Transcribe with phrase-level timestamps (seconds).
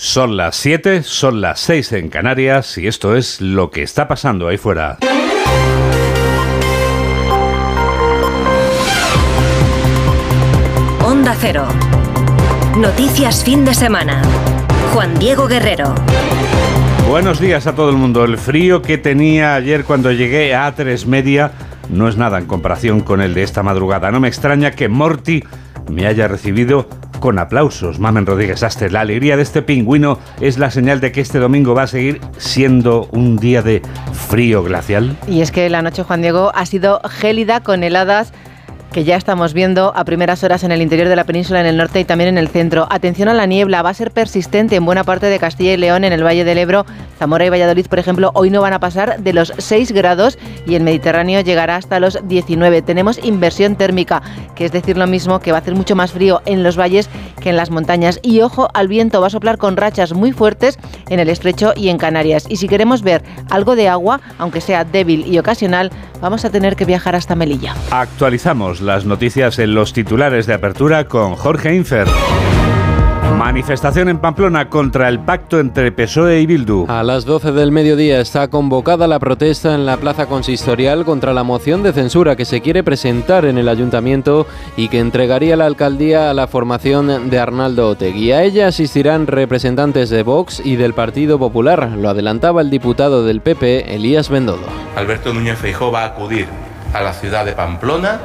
[0.00, 4.46] Son las 7, son las 6 en Canarias y esto es lo que está pasando
[4.46, 4.98] ahí fuera.
[11.04, 11.66] Onda Cero.
[12.76, 14.22] Noticias fin de semana.
[14.94, 15.96] Juan Diego Guerrero.
[17.08, 18.22] Buenos días a todo el mundo.
[18.22, 21.50] El frío que tenía ayer cuando llegué a A3 Media
[21.90, 24.12] no es nada en comparación con el de esta madrugada.
[24.12, 25.42] No me extraña que Morty
[25.90, 26.88] me haya recibido
[27.20, 27.98] con aplausos.
[27.98, 31.74] Mamen Rodríguez Astre, la alegría de este pingüino es la señal de que este domingo
[31.74, 35.16] va a seguir siendo un día de frío glacial.
[35.26, 38.32] Y es que la noche, Juan Diego, ha sido gélida con heladas
[38.92, 41.76] que ya estamos viendo a primeras horas en el interior de la península, en el
[41.76, 42.86] norte y también en el centro.
[42.90, 46.04] Atención a la niebla, va a ser persistente en buena parte de Castilla y León,
[46.04, 46.86] en el Valle del Ebro,
[47.18, 50.76] Zamora y Valladolid, por ejemplo, hoy no van a pasar de los 6 grados y
[50.76, 52.82] el Mediterráneo llegará hasta los 19.
[52.82, 54.22] Tenemos inversión térmica,
[54.54, 57.10] que es decir lo mismo que va a hacer mucho más frío en los valles
[57.40, 58.20] que en las montañas.
[58.22, 61.88] Y ojo al viento, va a soplar con rachas muy fuertes en el estrecho y
[61.88, 62.46] en Canarias.
[62.48, 66.76] Y si queremos ver algo de agua, aunque sea débil y ocasional, vamos a tener
[66.76, 67.74] que viajar hasta Melilla.
[67.90, 72.06] Actualizamos las noticias en los titulares de apertura con Jorge Infer.
[73.38, 76.86] Manifestación en Pamplona contra el pacto entre PSOE y Bildu.
[76.88, 81.44] A las 12 del mediodía está convocada la protesta en la plaza consistorial contra la
[81.44, 86.30] moción de censura que se quiere presentar en el ayuntamiento y que entregaría la alcaldía
[86.30, 88.32] a la formación de Arnaldo Otegui.
[88.32, 93.40] A ella asistirán representantes de Vox y del Partido Popular, lo adelantaba el diputado del
[93.40, 94.66] PP, Elías Bendodo.
[94.96, 96.48] Alberto Núñez Feijó va a acudir
[96.92, 98.18] a la ciudad de Pamplona,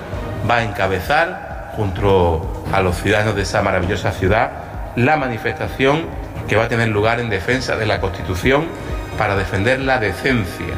[0.50, 6.06] va a encabezar junto a los ciudadanos de esa maravillosa ciudad la manifestación
[6.48, 8.66] que va a tener lugar en defensa de la Constitución
[9.18, 10.76] para defender la decencia,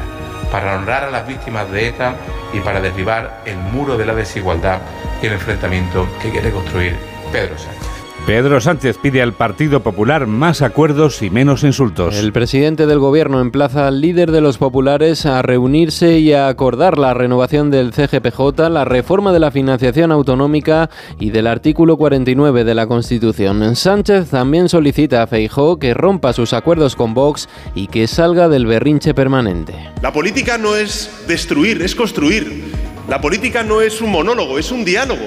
[0.50, 2.14] para honrar a las víctimas de ETA
[2.52, 4.78] y para derribar el muro de la desigualdad
[5.22, 6.96] y el enfrentamiento que quiere construir
[7.32, 7.85] Pedro Sánchez.
[8.26, 12.16] Pedro Sánchez pide al Partido Popular más acuerdos y menos insultos.
[12.16, 16.98] El presidente del gobierno emplaza al líder de los populares a reunirse y a acordar
[16.98, 20.90] la renovación del CGPJ, la reforma de la financiación autonómica
[21.20, 23.76] y del artículo 49 de la Constitución.
[23.76, 28.66] Sánchez también solicita a Feijó que rompa sus acuerdos con Vox y que salga del
[28.66, 29.72] berrinche permanente.
[30.02, 32.72] La política no es destruir, es construir.
[33.08, 35.26] La política no es un monólogo, es un diálogo.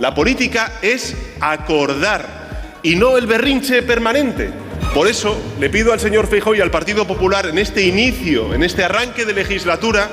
[0.00, 2.39] La política es acordar
[2.82, 4.50] y no el berrinche permanente.
[4.94, 8.62] Por eso le pido al señor Feijóo y al Partido Popular en este inicio, en
[8.62, 10.10] este arranque de legislatura,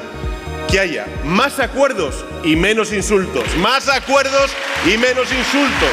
[0.70, 3.44] que haya más acuerdos y menos insultos.
[3.58, 4.52] Más acuerdos
[4.86, 5.90] y menos insultos.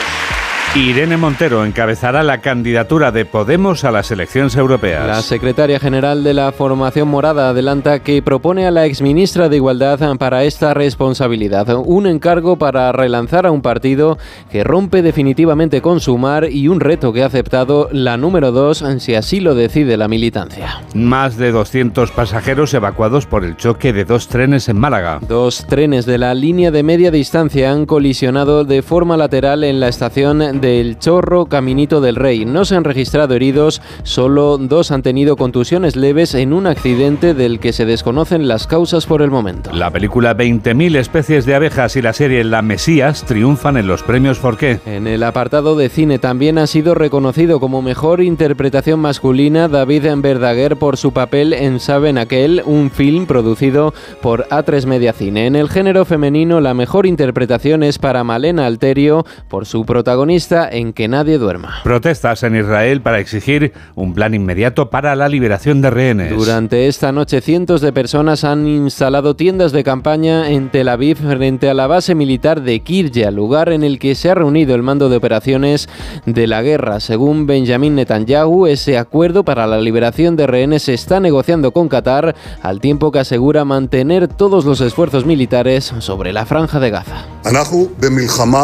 [0.77, 5.07] Irene Montero encabezará la candidatura de Podemos a las elecciones europeas.
[5.07, 10.01] La secretaria general de la Formación Morada adelanta que propone a la exministra de Igualdad
[10.19, 14.19] para esta responsabilidad un encargo para relanzar a un partido
[14.51, 19.15] que rompe definitivamente con Sumar y un reto que ha aceptado la número 2 si
[19.15, 20.83] así lo decide la militancia.
[20.93, 25.21] Más de 200 pasajeros evacuados por el choque de dos trenes en Málaga.
[25.29, 29.87] Dos trenes de la línea de media distancia han colisionado de forma lateral en la
[29.87, 32.47] estación del Chorro Caminito del Rey.
[32.47, 37.61] No se han registrado heridos, solo dos han tenido contusiones leves en un accidente del
[37.61, 39.71] que se desconocen las causas por el momento.
[39.75, 44.39] La película 20.000 especies de abejas y la serie La Mesías triunfan en los premios
[44.39, 44.81] Forqué.
[44.87, 50.79] En el apartado de cine también ha sido reconocido como mejor interpretación masculina David Verdaguer
[50.79, 53.93] por su papel en Saben Aquel, un film producido
[54.23, 55.47] por A3 Media Cine.
[55.47, 60.93] En el género femenino la mejor interpretación es para Malena Alterio por su protagonista en
[60.93, 61.81] que nadie duerma.
[61.83, 66.31] Protestas en Israel para exigir un plan inmediato para la liberación de rehenes.
[66.31, 71.69] Durante esta noche cientos de personas han instalado tiendas de campaña en Tel Aviv frente
[71.69, 75.09] a la base militar de Kirja, lugar en el que se ha reunido el mando
[75.09, 75.89] de operaciones
[76.25, 77.01] de la guerra.
[77.01, 82.37] Según Benjamin Netanyahu, ese acuerdo para la liberación de rehenes se está negociando con Qatar,
[82.63, 87.27] al tiempo que asegura mantener todos los esfuerzos militares sobre la franja de Gaza.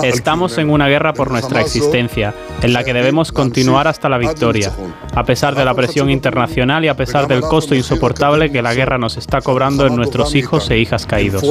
[0.05, 1.80] Estamos en una guerra por nuestra existencia
[2.63, 4.73] en la que debemos continuar hasta la victoria,
[5.15, 8.99] a pesar de la presión internacional y a pesar del costo insoportable que la guerra
[8.99, 11.43] nos está cobrando en nuestros hijos e hijas caídos.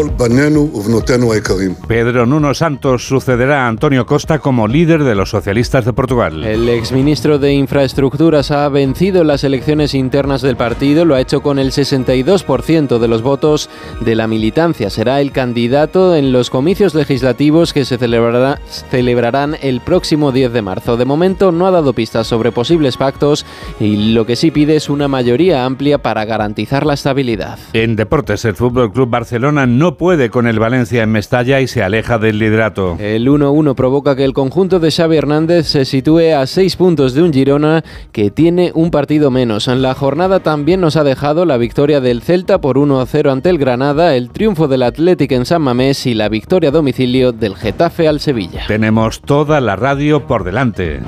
[1.87, 6.43] Pedro Nuno Santos sucederá a Antonio Costa como líder de los socialistas de Portugal.
[6.43, 11.59] El exministro de Infraestructuras ha vencido las elecciones internas del partido, lo ha hecho con
[11.59, 13.69] el 62% de los votos
[14.01, 14.89] de la militancia.
[14.89, 20.61] Será el candidato en los comicios legislativos que se celebrarán el próximo próximo 10 de
[20.63, 20.97] marzo.
[20.97, 23.45] De momento no ha dado pistas sobre posibles pactos
[23.79, 27.59] y lo que sí pide es una mayoría amplia para garantizar la estabilidad.
[27.73, 31.83] En deportes, el Fútbol Club Barcelona no puede con el Valencia en Mestalla y se
[31.83, 32.97] aleja del liderato.
[32.99, 37.21] El 1-1 provoca que el conjunto de Xavi Hernández se sitúe a 6 puntos de
[37.21, 39.67] un Girona que tiene un partido menos.
[39.67, 43.59] En la jornada también nos ha dejado la victoria del Celta por 1-0 ante el
[43.59, 48.07] Granada, el triunfo del Athletic en San Mamés y la victoria a domicilio del Getafe
[48.07, 48.63] al Sevilla.
[48.67, 51.01] Tenemos toda la radio por delante.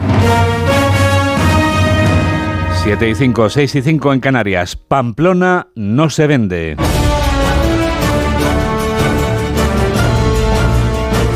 [2.83, 4.75] 7 y 5, 6 y 5 en Canarias.
[4.75, 6.75] Pamplona no se vende.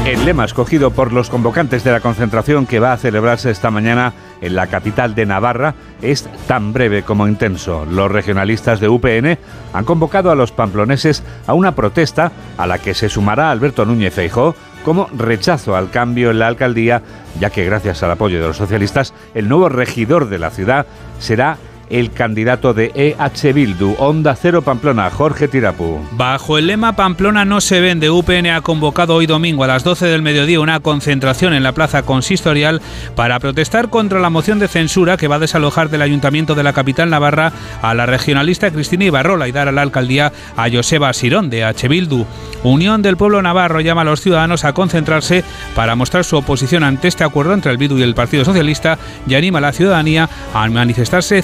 [0.05, 4.13] El lema escogido por los convocantes de la concentración que va a celebrarse esta mañana
[4.45, 7.85] en la capital de Navarra es tan breve como intenso.
[7.85, 9.37] Los regionalistas de UPN
[9.73, 14.13] han convocado a los pamploneses a una protesta a la que se sumará Alberto Núñez
[14.13, 17.01] Feijó como rechazo al cambio en la alcaldía,
[17.39, 20.85] ya que gracias al apoyo de los socialistas, el nuevo regidor de la ciudad
[21.17, 21.57] será
[21.89, 25.99] el candidato de EH Bildu, Onda Cero Pamplona, Jorge Tirapu.
[26.11, 30.05] Bajo el lema Pamplona no se vende, UPN ha convocado hoy domingo a las 12
[30.07, 32.81] del mediodía una concentración en la plaza consistorial
[33.15, 36.73] para protestar contra la moción de censura que va a desalojar del ayuntamiento de la
[36.73, 37.51] capital navarra
[37.81, 41.87] a la regionalista Cristina Ibarrola y dar a la alcaldía a Joseba Sirón de EH
[41.87, 42.25] Bildu.
[42.63, 45.43] Unión del Pueblo Navarro llama a los ciudadanos a concentrarse
[45.75, 48.97] para mostrar su oposición ante este acuerdo entre el Bildu y el Partido Socialista
[49.27, 51.41] y anima a la ciudadanía a manifestarse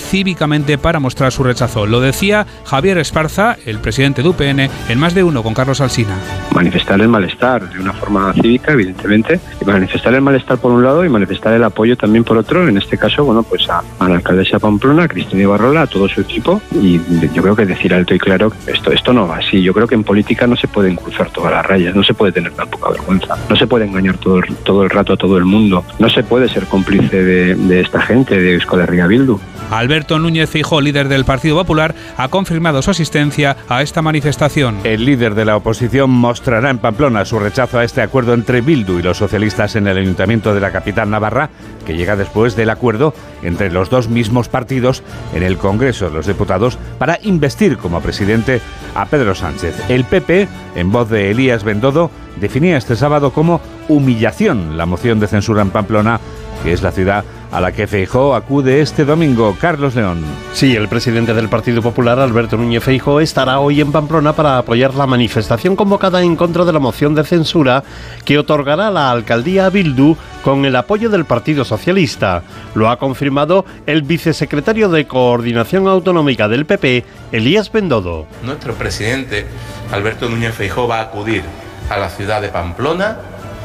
[0.81, 1.85] para mostrar su rechazo.
[1.85, 6.17] Lo decía Javier Esparza, el presidente de UPN, en más de uno con Carlos Alsina.
[6.53, 11.05] Manifestar el malestar de una forma cívica, evidentemente, y manifestar el malestar por un lado
[11.05, 14.59] y manifestar el apoyo también por otro, en este caso, bueno, pues a, la alcaldesa
[14.59, 16.99] Pamplona, a Cristina Ibarrola, a todo su equipo, y
[17.33, 19.61] yo creo que decir alto y claro, esto, esto no va así.
[19.61, 22.31] Yo creo que en política no se pueden cruzar todas las rayas, no se puede
[22.31, 25.37] tener tan poca vergüenza, no se puede engañar todo el, todo el rato a todo
[25.37, 29.39] el mundo, no se puede ser cómplice de, esta gente, de Euskal Bildu.
[29.71, 34.79] Alberto Núñez Fijó, líder del Partido Popular, ha confirmado su asistencia a esta manifestación.
[34.83, 38.99] El líder de la oposición mostrará en Pamplona su rechazo a este acuerdo entre Bildu
[38.99, 41.49] y los socialistas en el ayuntamiento de la capital navarra,
[41.85, 43.13] que llega después del acuerdo
[43.43, 45.03] entre los dos mismos partidos
[45.33, 48.61] en el Congreso de los Diputados para investir como presidente
[48.93, 49.89] a Pedro Sánchez.
[49.89, 55.27] El PP, en voz de Elías Bendodo, definía este sábado como humillación la moción de
[55.27, 56.19] censura en Pamplona,
[56.61, 59.55] que es la ciudad a la que Feijó acude este domingo.
[59.59, 60.23] Carlos León.
[60.53, 64.95] Sí, el presidente del Partido Popular, Alberto Núñez Feijó, estará hoy en Pamplona para apoyar
[64.95, 67.83] la manifestación convocada en contra de la moción de censura
[68.23, 72.43] que otorgará la alcaldía a Bildu con el apoyo del Partido Socialista.
[72.73, 78.27] Lo ha confirmado el vicesecretario de Coordinación Autonómica del PP, Elías Bendodo.
[78.43, 79.45] Nuestro presidente,
[79.91, 81.43] Alberto Núñez Feijó, va a acudir
[81.89, 83.17] a la ciudad de Pamplona,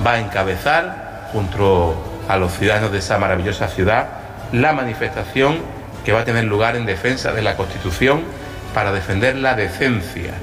[0.05, 4.07] va a encabezar junto a los ciudadanos de esa maravillosa ciudad
[4.53, 5.59] la manifestación
[6.05, 8.23] que va a tener lugar en defensa de la Constitución
[8.75, 10.35] para defender la decencia,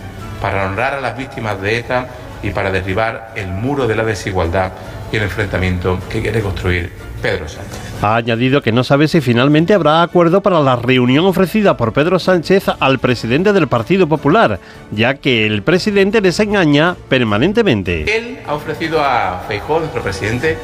[0.41, 2.07] para honrar a las víctimas de ETA
[2.41, 4.71] y para derribar el muro de la desigualdad
[5.11, 6.91] y el enfrentamiento que quiere construir
[7.21, 7.79] Pedro Sánchez.
[8.01, 12.19] Ha añadido que no sabe si finalmente habrá acuerdo para la reunión ofrecida por Pedro
[12.19, 14.59] Sánchez al presidente del Partido Popular,
[14.91, 18.03] ya que el presidente les engaña permanentemente.
[18.13, 20.57] Él ha ofrecido a Feijóo, nuestro presidente,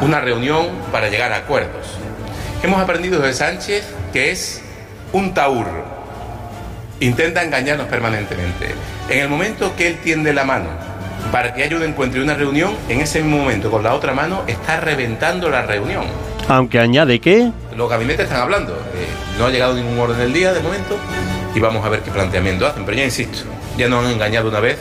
[0.00, 1.98] una reunión para llegar a acuerdos.
[2.62, 4.62] Hemos aprendido de Sánchez que es
[5.12, 5.66] un taur.
[7.00, 8.74] Intenta engañarnos permanentemente.
[9.08, 10.68] En el momento que él tiende la mano
[11.32, 14.12] para que haya un encuentro y una reunión, en ese mismo momento con la otra
[14.12, 16.04] mano está reventando la reunión.
[16.48, 17.52] Aunque añade que...
[17.76, 18.74] Los gabinetes están hablando.
[18.74, 19.06] Eh,
[19.38, 20.96] no ha llegado ningún orden del día de momento
[21.54, 22.84] y vamos a ver qué planteamiento hacen.
[22.84, 23.44] Pero ya insisto,
[23.76, 24.78] ya nos han engañado una vez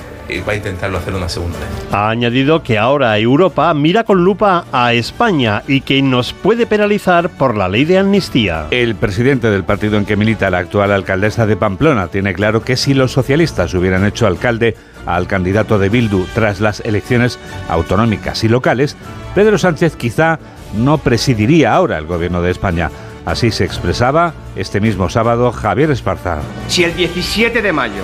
[0.47, 1.67] va a intentarlo hacer una segunda vez.
[1.91, 7.29] Ha añadido que ahora Europa mira con lupa a España y que nos puede penalizar
[7.29, 8.67] por la ley de amnistía.
[8.71, 12.77] El presidente del partido en que milita la actual alcaldesa de Pamplona tiene claro que
[12.77, 18.47] si los socialistas hubieran hecho alcalde al candidato de Bildu tras las elecciones autonómicas y
[18.47, 18.95] locales,
[19.33, 20.39] Pedro Sánchez quizá
[20.77, 22.91] no presidiría ahora el gobierno de España.
[23.25, 26.39] Así se expresaba este mismo sábado Javier Esparza.
[26.67, 28.03] Si el 17 de mayo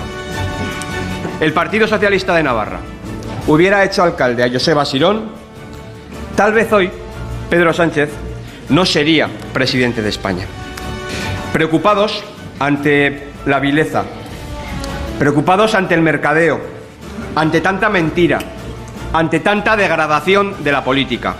[1.40, 2.80] el Partido Socialista de Navarra
[3.46, 5.30] hubiera hecho alcalde a Joseba Sirón,
[6.34, 6.90] tal vez hoy
[7.50, 8.10] Pedro Sánchez
[8.70, 10.46] no sería presidente de España.
[11.52, 12.24] Preocupados
[12.58, 14.04] ante la vileza,
[15.18, 16.60] preocupados ante el mercadeo,
[17.34, 18.38] ante tanta mentira,
[19.12, 21.36] ante tanta degradación de la política.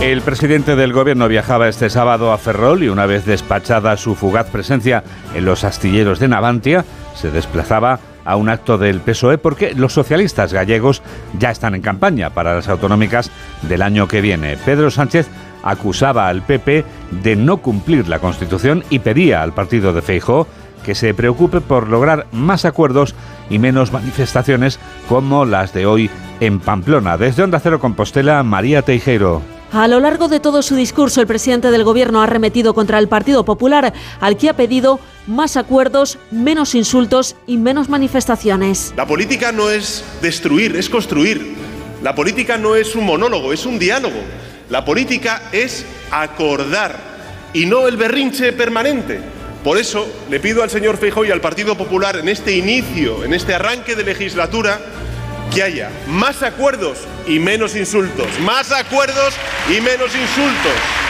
[0.00, 4.48] El presidente del gobierno viajaba este sábado a Ferrol y una vez despachada su fugaz
[4.48, 5.02] presencia
[5.34, 6.84] en los astilleros de Navantia,
[7.16, 11.02] se desplazaba a un acto del PSOE porque los socialistas gallegos
[11.36, 14.56] ya están en campaña para las autonómicas del año que viene.
[14.56, 15.26] Pedro Sánchez
[15.64, 16.84] acusaba al PP
[17.22, 20.46] de no cumplir la Constitución y pedía al partido de Feijóo
[20.84, 23.16] que se preocupe por lograr más acuerdos
[23.50, 24.78] y menos manifestaciones
[25.08, 27.16] como las de hoy en Pamplona.
[27.16, 29.57] Desde Onda Cero Compostela, María Teijeiro.
[29.70, 33.06] A lo largo de todo su discurso, el presidente del Gobierno ha arremetido contra el
[33.06, 38.94] Partido Popular, al que ha pedido más acuerdos, menos insultos y menos manifestaciones.
[38.96, 41.54] La política no es destruir, es construir.
[42.02, 44.16] La política no es un monólogo, es un diálogo.
[44.70, 46.96] La política es acordar
[47.52, 49.20] y no el berrinche permanente.
[49.62, 53.34] Por eso le pido al señor Feijóo y al Partido Popular en este inicio, en
[53.34, 54.80] este arranque de legislatura,
[55.52, 59.34] que haya más acuerdos y menos insultos, más acuerdos
[59.68, 61.07] y menos insultos.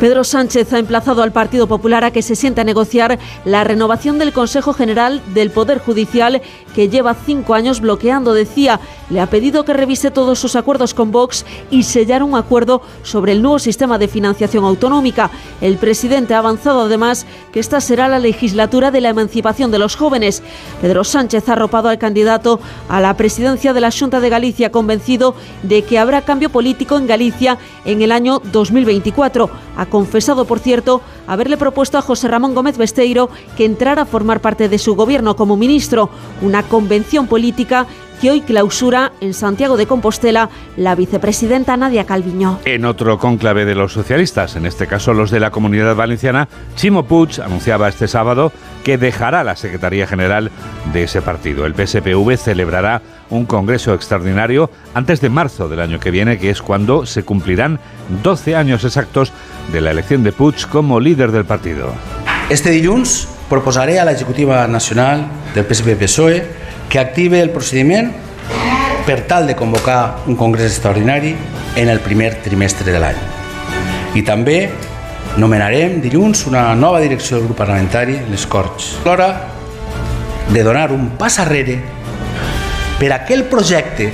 [0.00, 4.18] Pedro Sánchez ha emplazado al Partido Popular a que se sienta a negociar la renovación
[4.18, 6.42] del Consejo General del Poder Judicial
[6.74, 8.34] que lleva cinco años bloqueando.
[8.34, 12.82] Decía, le ha pedido que revise todos sus acuerdos con Vox y sellar un acuerdo
[13.04, 15.30] sobre el nuevo sistema de financiación autonómica.
[15.62, 19.96] El presidente ha avanzado además que esta será la legislatura de la emancipación de los
[19.96, 20.42] jóvenes.
[20.82, 22.60] Pedro Sánchez ha arropado al candidato
[22.90, 27.06] a la presidencia de la Junta de Galicia convencido de que habrá cambio político en
[27.06, 29.48] Galicia en el año 2024
[29.90, 34.68] confesado, por cierto, haberle propuesto a José Ramón Gómez Besteiro que entrara a formar parte
[34.68, 36.10] de su gobierno como ministro,
[36.42, 37.86] una convención política
[38.20, 42.60] que hoy clausura en Santiago de Compostela la vicepresidenta Nadia Calviño.
[42.64, 47.04] En otro cónclave de los socialistas, en este caso los de la Comunidad Valenciana, Chimo
[47.04, 48.52] Puig anunciaba este sábado
[48.84, 50.50] que dejará la Secretaría General
[50.92, 51.66] de ese partido.
[51.66, 56.62] El PSPV celebrará un congreso extraordinario antes de marzo del año que viene, que es
[56.62, 57.80] cuando se cumplirán
[58.22, 59.32] 12 años exactos
[59.72, 61.92] de la elección de Puig como líder del partido.
[62.48, 66.44] Este dilluns proposaré a la Ejecutiva Nacional del PSP-PSOE
[66.88, 68.12] que active el procediment
[69.06, 71.34] per tal de convocar un congrés extraordinari
[71.76, 73.18] en el primer trimestre de l'any.
[74.16, 74.58] I també
[75.36, 78.96] nomenarem dilluns una nova direcció del grup parlamentari, les Corts.
[79.04, 79.30] L'hora
[80.50, 81.80] de donar un pas arrere
[82.98, 84.12] per a que el projecte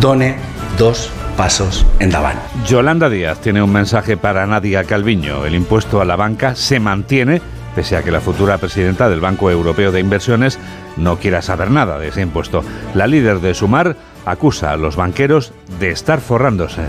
[0.00, 0.36] done
[0.78, 2.38] dos pasos endavant.
[2.66, 5.44] Yolanda Díaz tiene un mensaje para Nadia Calviño.
[5.44, 7.40] El impuesto a la banca se mantiene
[7.78, 10.58] pese a que la futura presidenta del Banco Europeo de Inversiones
[10.96, 12.64] no quiera saber nada de ese impuesto.
[12.92, 13.94] La líder de Sumar
[14.26, 16.82] acusa a los banqueros de estar forrándose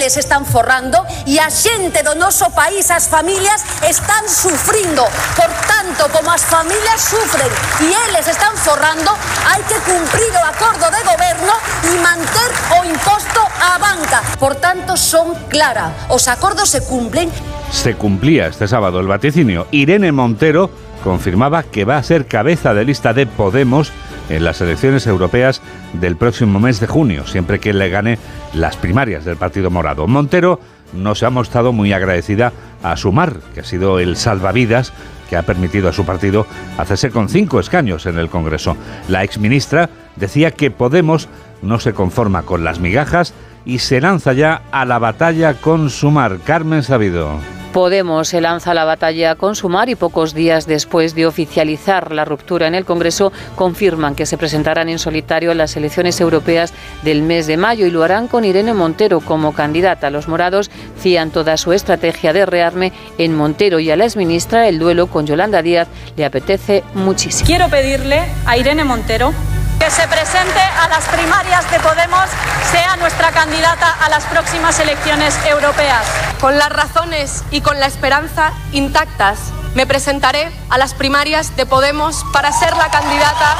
[0.00, 5.04] eles están forrando e a xente do noso país, as familias, están sufrindo.
[5.36, 7.52] Por tanto, como as familias sufren
[7.84, 9.12] e eles están forrando,
[9.44, 11.52] hai que cumprir o acordo de goberno
[11.84, 14.24] e manter o imposto á banca.
[14.40, 17.28] Por tanto, son clara, os acordos se cumplen
[17.70, 19.66] se cumplía este sábado el vaticinio.
[19.70, 20.70] Irene Montero
[21.02, 23.92] confirmaba que va a ser cabeza de lista de Podemos
[24.28, 25.62] en las elecciones europeas
[25.94, 28.18] del próximo mes de junio, siempre que le gane
[28.54, 30.06] las primarias del Partido Morado.
[30.06, 30.60] Montero
[30.92, 34.92] no se ha mostrado muy agradecida a Sumar, que ha sido el salvavidas
[35.28, 36.44] que ha permitido a su partido
[36.76, 38.76] hacerse con cinco escaños en el Congreso.
[39.08, 41.28] La exministra decía que Podemos
[41.62, 43.32] no se conforma con las migajas
[43.64, 46.38] y se lanza ya a la batalla con Sumar.
[46.44, 47.38] Carmen Sabido.
[47.72, 52.24] Podemos se lanza a la batalla con Sumar y pocos días después de oficializar la
[52.24, 56.74] ruptura en el Congreso confirman que se presentarán en solitario en las elecciones europeas
[57.04, 60.10] del mes de mayo y lo harán con Irene Montero como candidata.
[60.10, 64.80] Los morados fían toda su estrategia de rearme en Montero y a la exministra el
[64.80, 65.86] duelo con Yolanda Díaz
[66.16, 67.46] le apetece muchísimo.
[67.46, 69.32] Quiero pedirle a Irene Montero
[69.80, 72.28] que se presente a las primarias de Podemos
[72.70, 76.04] sea nuestra candidata a las próximas elecciones europeas.
[76.38, 79.38] Con las razones y con la esperanza intactas,
[79.74, 83.56] me presentaré a las primarias de Podemos para ser la candidata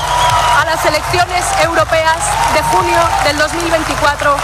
[0.60, 2.18] a las elecciones europeas
[2.54, 4.36] de junio del 2024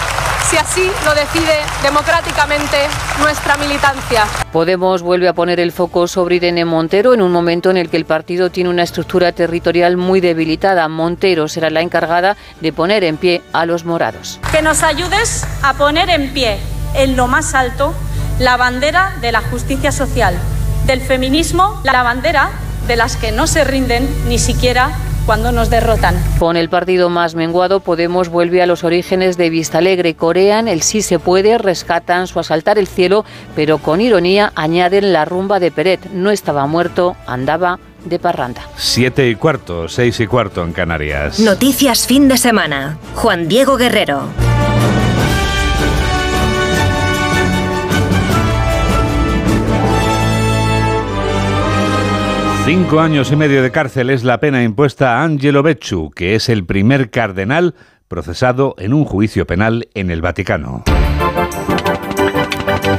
[0.49, 2.77] si así lo decide democráticamente
[3.21, 4.27] nuestra militancia.
[4.53, 7.97] Podemos vuelve a poner el foco sobre Irene Montero en un momento en el que
[7.97, 10.87] el partido tiene una estructura territorial muy debilitada.
[10.89, 14.39] Montero será la encargada de poner en pie a los morados.
[14.53, 16.59] Que nos ayudes a poner en pie
[16.95, 17.93] en lo más alto
[18.39, 20.39] la bandera de la justicia social,
[20.87, 22.50] del feminismo, la bandera
[22.87, 24.93] de las que no se rinden ni siquiera
[25.26, 26.14] cuando nos derrotan.
[26.38, 30.14] Con el partido más menguado, Podemos vuelve a los orígenes de Vista Alegre.
[30.14, 33.25] Corean el sí se puede, rescatan su asaltar el cielo,
[33.57, 36.11] pero con ironía añaden la rumba de Peret.
[36.12, 38.62] No estaba muerto, andaba de parranda.
[38.76, 41.40] Siete y cuarto, seis y cuarto en Canarias.
[41.40, 42.99] Noticias fin de semana.
[43.16, 44.28] Juan Diego Guerrero.
[52.67, 56.49] Cinco años y medio de cárcel es la pena impuesta a Angelo Becciu, que es
[56.49, 57.77] el primer cardenal
[58.09, 60.83] procesado en un juicio penal en el Vaticano.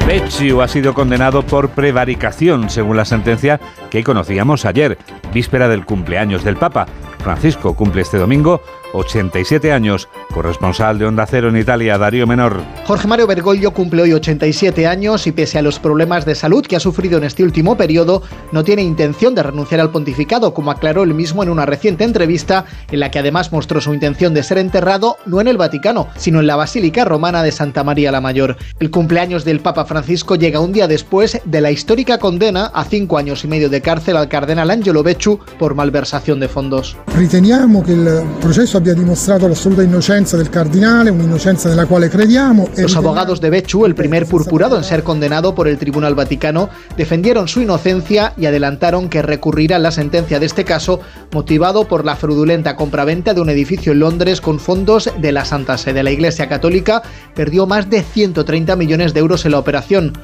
[0.06, 4.98] Becciu ha sido condenado por prevaricación, según la sentencia que conocíamos ayer,
[5.34, 6.88] víspera del cumpleaños del Papa.
[7.20, 8.62] Francisco cumple este domingo
[8.94, 10.08] 87 años.
[10.34, 12.62] Corresponsal de Onda Cero en Italia, Darío Menor.
[12.86, 16.76] Jorge Mario Bergoglio cumple hoy 87 años y pese a los problemas de salud que
[16.76, 21.04] ha sufrido en este último periodo, no tiene intención de renunciar al pontificado, como aclaró
[21.04, 24.58] él mismo en una reciente entrevista en la que además mostró su intención de ser
[24.58, 28.58] enterrado no en el Vaticano, sino en la Basílica Romana de Santa María la Mayor.
[28.80, 33.18] El cumpleaños del Papa Francisco llega un día después de la histórica condena a cinco
[33.18, 36.98] años y medio de cárcel al cardenal Angelo Becciu por malversación de fondos.
[37.16, 42.70] Riteniamo que el proceso abbia dimostrato l'assoluta innocenza del cardinale, un'innocenza nella quale crediamo.
[42.78, 47.48] Los abogados de Becciu, el primer purpurado en ser condenado por el Tribunal Vaticano, defendieron
[47.48, 51.00] su inocencia y adelantaron que recurrirán la sentencia de este caso
[51.32, 55.78] motivado por la fraudulenta compraventa de un edificio en Londres con fondos de la Santa
[55.78, 56.04] Sede.
[56.04, 57.02] La Iglesia Católica
[57.36, 59.60] perdió más de 130 millones de euros en la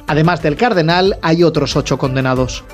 [0.06, 2.64] Además del cardenal, hay otros ocho condenados.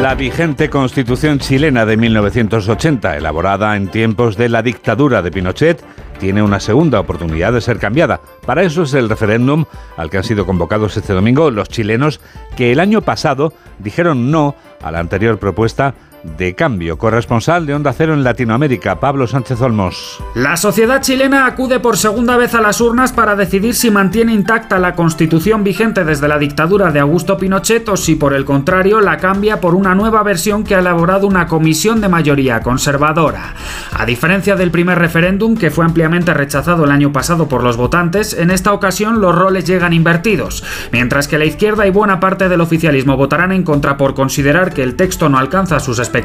[0.00, 5.84] La vigente constitución chilena de 1980, elaborada en tiempos de la dictadura de Pinochet,
[6.18, 8.20] tiene una segunda oportunidad de ser cambiada.
[8.44, 12.20] Para eso es el referéndum al que han sido convocados este domingo los chilenos
[12.56, 15.94] que el año pasado dijeron no a la anterior propuesta
[16.36, 16.98] de cambio.
[16.98, 20.22] Corresponsal de Onda Cero en Latinoamérica, Pablo Sánchez Olmos.
[20.34, 24.78] La sociedad chilena acude por segunda vez a las urnas para decidir si mantiene intacta
[24.78, 29.18] la constitución vigente desde la dictadura de Augusto Pinochet o si por el contrario la
[29.18, 33.54] cambia por una nueva versión que ha elaborado una comisión de mayoría conservadora.
[33.92, 38.34] A diferencia del primer referéndum que fue ampliamente rechazado el año pasado por los votantes,
[38.34, 40.64] en esta ocasión los roles llegan invertidos.
[40.92, 44.82] Mientras que la izquierda y buena parte del oficialismo votarán en contra por considerar que
[44.82, 46.15] el texto no alcanza sus expectativas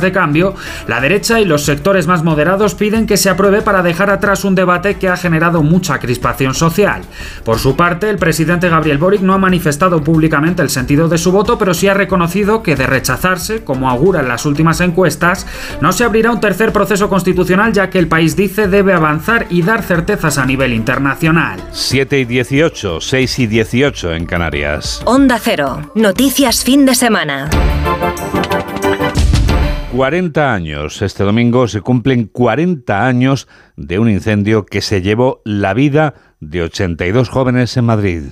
[0.00, 0.54] de cambio,
[0.86, 4.54] la derecha y los sectores más moderados piden que se apruebe para dejar atrás un
[4.54, 7.02] debate que ha generado mucha crispación social.
[7.44, 11.32] Por su parte, el presidente Gabriel Boric no ha manifestado públicamente el sentido de su
[11.32, 15.46] voto, pero sí ha reconocido que de rechazarse, como auguran las últimas encuestas,
[15.80, 19.62] no se abrirá un tercer proceso constitucional ya que el país dice debe avanzar y
[19.62, 21.60] dar certezas a nivel internacional.
[21.72, 25.02] 7 y 18, 6 y 18 en Canarias.
[25.04, 27.50] Onda Cero, noticias fin de semana.
[29.92, 31.02] 40 años.
[31.02, 36.62] Este domingo se cumplen 40 años de un incendio que se llevó la vida de
[36.62, 38.22] 82 jóvenes en Madrid.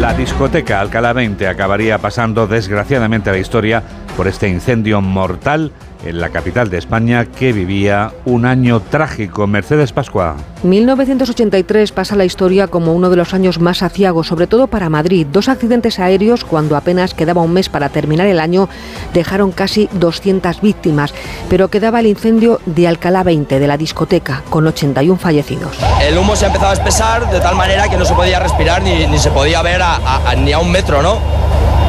[0.00, 3.82] La discoteca Alcalá 20 acabaría pasando desgraciadamente a la historia
[4.16, 5.72] por este incendio mortal
[6.06, 9.46] en la capital de España que vivía un año trágico.
[9.46, 10.36] Mercedes Pascua.
[10.62, 15.26] 1983 pasa la historia como uno de los años más aciagos, sobre todo para Madrid.
[15.30, 18.68] Dos accidentes aéreos, cuando apenas quedaba un mes para terminar el año,
[19.12, 21.14] dejaron casi 200 víctimas,
[21.48, 25.76] pero quedaba el incendio de Alcalá 20, de la discoteca, con 81 fallecidos.
[26.00, 28.82] El humo se ha empezado a espesar de tal manera que no se podía respirar
[28.82, 29.96] ni, ni se podía ver a,
[30.30, 31.18] a, ni a un metro, ¿no?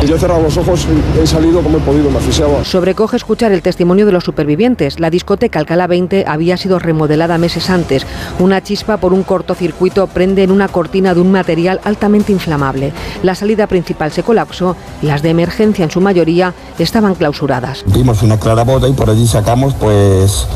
[0.05, 0.87] Yo he cerrado los ojos,
[1.19, 2.63] he salido como he podido, me asfixiaba.
[2.63, 4.99] Sobrecoge escuchar el testimonio de los supervivientes.
[4.99, 8.05] La discoteca Alcalá 20 había sido remodelada meses antes.
[8.39, 12.93] Una chispa por un cortocircuito prende en una cortina de un material altamente inflamable.
[13.23, 17.83] La salida principal se colapsó y las de emergencia en su mayoría estaban clausuradas.
[17.87, 20.47] Vimos una clara bota y por allí sacamos, pues,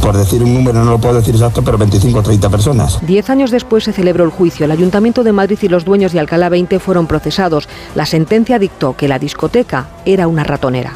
[0.00, 2.98] por decir un número, no lo puedo decir exacto, pero 25 o 30 personas.
[3.06, 4.64] Diez años después se celebró el juicio.
[4.64, 7.68] El Ayuntamiento de Madrid y los dueños de Alcalá 20 fueron procesados.
[7.94, 10.92] La sentencia dictó que la discoteca era una ratonera.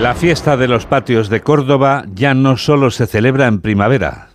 [0.00, 4.28] La fiesta de los patios de Córdoba ya no solo se celebra en primavera.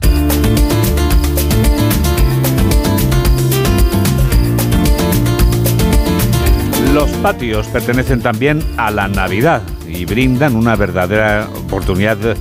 [6.93, 9.61] Los patios pertenecen también a la Navidad
[10.01, 12.35] y brindan una verdadera oportunidad de,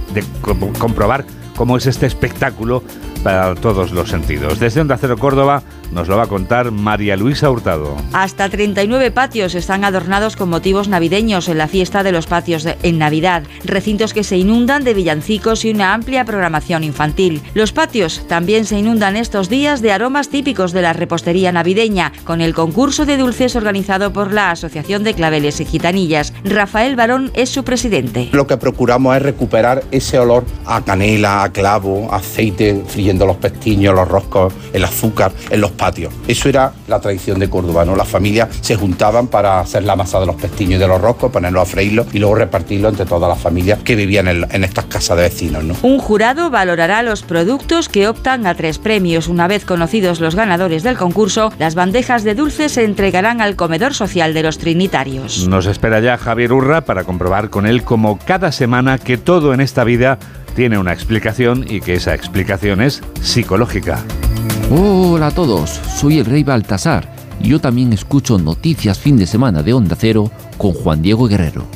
[0.79, 2.83] comprobar cómo es este espectáculo
[3.23, 4.59] para todos los sentidos.
[4.59, 7.96] Desde Onda Cero Córdoba nos lo va a contar María Luisa Hurtado.
[8.12, 12.98] Hasta 39 patios están adornados con motivos navideños en la fiesta de los patios en
[12.98, 17.42] Navidad, recintos que se inundan de villancicos y una amplia programación infantil.
[17.55, 22.40] Los patios también se inundan estos días de aromas típicos de la repostería navideña, con
[22.40, 26.33] el concurso de dulces organizado por la Asociación de Claveles y Gitanillas.
[26.44, 28.29] Rafael Barón es su presidente.
[28.33, 33.94] Lo que procuramos es recuperar ese olor a canela, a clavo, aceite, friendo los pestiños,
[33.94, 36.12] los roscos, el azúcar, en los patios.
[36.29, 37.97] Eso era la tradición de Córdoba, ¿no?
[37.97, 41.33] Las familias se juntaban para hacer la masa de los pestiños y de los roscos,
[41.33, 44.85] ponerlo a freírlo y luego repartirlo entre todas las familias que vivían en, en estas
[44.85, 45.75] casas de vecinos, ¿no?
[45.83, 49.27] Un jurado valorará los productos que optan a tres premios.
[49.27, 53.95] Una vez conocidos los ganadores del concurso, las bandejas de dulces se entregarán al comedor
[53.95, 55.49] social de los trinitarios.
[55.49, 59.61] Nos espera ya Javier Urra para comprobar con él como cada semana que todo en
[59.61, 60.19] esta vida
[60.55, 64.05] tiene una explicación y que esa explicación es psicológica.
[64.71, 69.63] Hola a todos, soy el rey Baltasar y yo también escucho noticias fin de semana
[69.63, 71.67] de Onda Cero con Juan Diego Guerrero.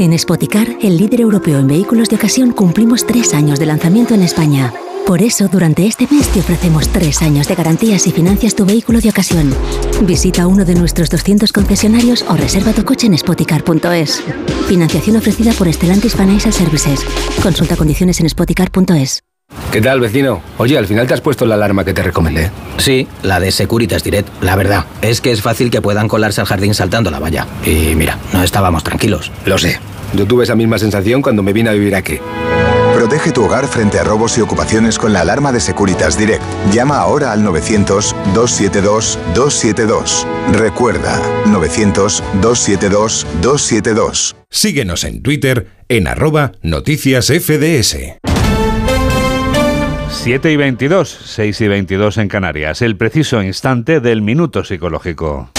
[0.00, 4.22] En Spoticar, el líder europeo en vehículos de ocasión, cumplimos tres años de lanzamiento en
[4.22, 4.72] España.
[5.06, 9.00] Por eso, durante este mes te ofrecemos tres años de garantías y financias tu vehículo
[9.00, 9.54] de ocasión.
[10.02, 14.22] Visita uno de nuestros 200 concesionarios o reserva tu coche en spoticar.es.
[14.68, 17.00] Financiación ofrecida por Stellantis Financial Services.
[17.42, 19.22] Consulta condiciones en spoticar.es.
[19.70, 20.40] ¿Qué tal, vecino?
[20.58, 22.50] Oye, al final te has puesto la alarma que te recomendé.
[22.78, 24.28] Sí, la de Securitas Direct.
[24.42, 27.46] La verdad, es que es fácil que puedan colarse al jardín saltando la valla.
[27.66, 29.30] Y mira, no estábamos tranquilos.
[29.44, 29.78] Lo sé.
[30.14, 32.18] Yo tuve esa misma sensación cuando me vine a vivir aquí.
[33.02, 36.40] Protege tu hogar frente a robos y ocupaciones con la alarma de Securitas Direct.
[36.72, 40.24] Llama ahora al 900-272-272.
[40.52, 44.36] Recuerda, 900-272-272.
[44.48, 47.96] Síguenos en Twitter en arroba noticias FDS.
[50.08, 55.50] 7 y 22, 6 y 22 en Canarias, el preciso instante del minuto psicológico.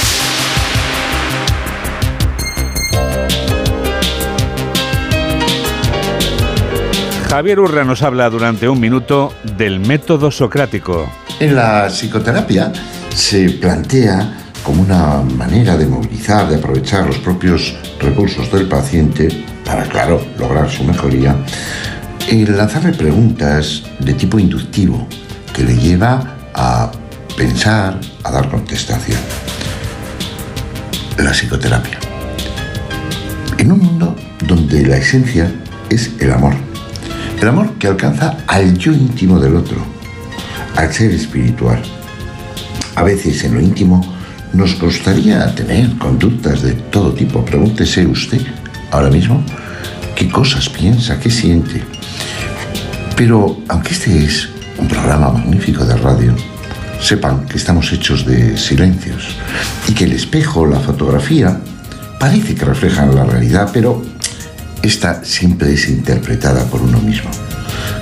[7.33, 11.11] Javier Urra nos habla durante un minuto del método socrático.
[11.39, 12.71] En la psicoterapia
[13.09, 19.29] se plantea como una manera de movilizar, de aprovechar los propios recursos del paciente
[19.65, 21.35] para, claro, lograr su mejoría,
[22.29, 25.07] el lanzarle preguntas de tipo inductivo
[25.55, 26.91] que le lleva a
[27.35, 29.17] pensar, a dar contestación.
[31.17, 31.97] La psicoterapia.
[33.57, 34.15] En un mundo
[34.45, 35.51] donde la esencia
[35.89, 36.72] es el amor.
[37.43, 39.75] El amor que alcanza al yo íntimo del otro,
[40.77, 41.83] al ser espiritual.
[42.95, 43.99] A veces en lo íntimo
[44.53, 47.43] nos costaría tener conductas de todo tipo.
[47.43, 48.39] Pregúntese usted
[48.91, 49.43] ahora mismo
[50.15, 51.83] qué cosas piensa, qué siente.
[53.17, 56.33] Pero aunque este es un programa magnífico de radio,
[57.01, 59.35] sepan que estamos hechos de silencios
[59.89, 61.59] y que el espejo, la fotografía,
[62.17, 64.01] parece que reflejan la realidad, pero
[64.83, 67.31] esta siempre es interpretada por uno mismo.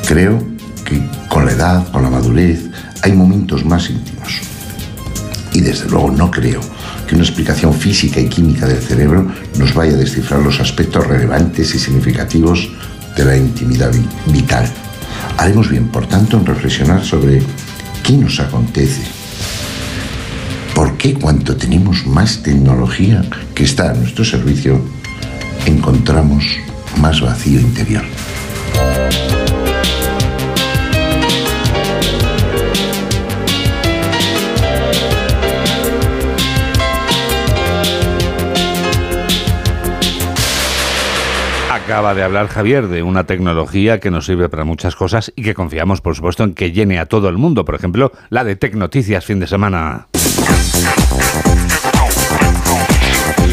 [0.08, 0.44] Creo
[0.84, 2.60] que con la edad, con la madurez,
[3.04, 4.42] hay momentos más íntimos.
[5.54, 6.60] Y desde luego no creo
[7.08, 11.76] que una explicación física y química del cerebro nos vaya a descifrar los aspectos relevantes
[11.76, 12.70] y significativos
[13.16, 13.92] de la intimidad
[14.26, 14.68] vital.
[15.38, 17.44] Haremos bien, por tanto, en reflexionar sobre
[18.04, 19.04] qué nos acontece.
[20.74, 24.82] ¿Por qué cuanto tenemos más tecnología que está a nuestro servicio,
[25.66, 26.44] encontramos
[27.00, 28.04] más vacío interior?
[41.92, 45.54] Acaba de hablar Javier de una tecnología que nos sirve para muchas cosas y que
[45.54, 47.66] confiamos, por supuesto, en que llene a todo el mundo.
[47.66, 50.08] Por ejemplo, la de Tecnoticias fin de semana.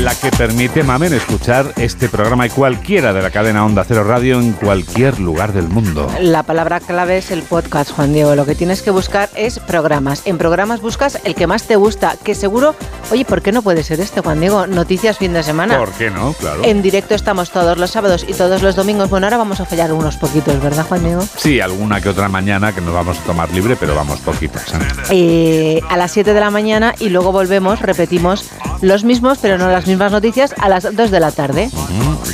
[0.02, 4.40] La que permite, Mamen, escuchar este programa y cualquiera de la cadena Onda Cero Radio
[4.40, 6.10] en cualquier lugar del mundo.
[6.20, 8.34] La palabra clave es el podcast, Juan Diego.
[8.34, 10.22] Lo que tienes que buscar es programas.
[10.26, 12.74] En programas buscas el que más te gusta, que seguro,
[13.10, 14.66] oye, ¿por qué no puede ser este, Juan Diego?
[14.66, 15.78] Noticias fin de semana.
[15.78, 16.32] ¿Por qué no?
[16.32, 16.64] Claro.
[16.64, 19.10] En directo estamos todos los sábados y todos los domingos.
[19.10, 21.22] Bueno, ahora vamos a fallar unos poquitos, ¿verdad, Juan Diego?
[21.36, 24.72] Sí, alguna que otra mañana que nos vamos a tomar libre, pero vamos poquitas.
[24.74, 24.78] ¿eh?
[25.10, 28.50] Eh, a las 7 de la mañana y luego volvemos, repetimos
[28.80, 31.70] los mismos, pero no las mismas noticias, a las 2 de la tarde.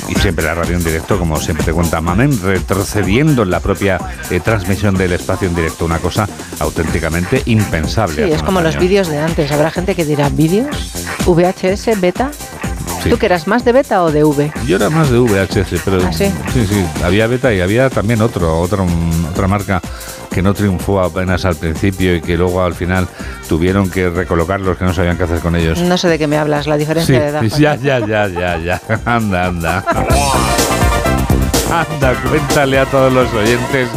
[0.07, 3.99] Y siempre la radio en directo, como siempre te cuenta Mamen, retrocediendo en la propia
[4.29, 5.85] eh, transmisión del espacio en directo.
[5.85, 6.27] Una cosa
[6.59, 8.25] auténticamente impensable.
[8.27, 9.51] Sí, es como los vídeos de antes.
[9.51, 10.91] Habrá gente que dirá, ¿vídeos?
[11.25, 11.99] ¿VHS?
[11.99, 12.31] ¿Beta?
[13.05, 13.11] Sí.
[13.11, 14.51] ¿Tú que eras más de beta o de V?
[14.65, 16.33] Yo era más de VHS, pero ¿Ah, sí?
[16.51, 18.83] sí, sí, había beta y había también otro, otra,
[19.47, 19.79] marca
[20.31, 23.07] que no triunfó apenas al principio y que luego al final
[23.47, 25.79] tuvieron que recolocarlos, que no sabían qué hacer con ellos.
[25.81, 27.43] No sé de qué me hablas, la diferencia Sí, de edad.
[27.43, 28.81] Ya, ya, ya, ya, ya.
[29.05, 29.85] Anda, anda.
[31.71, 33.87] Anda, cuéntale a todos los oyentes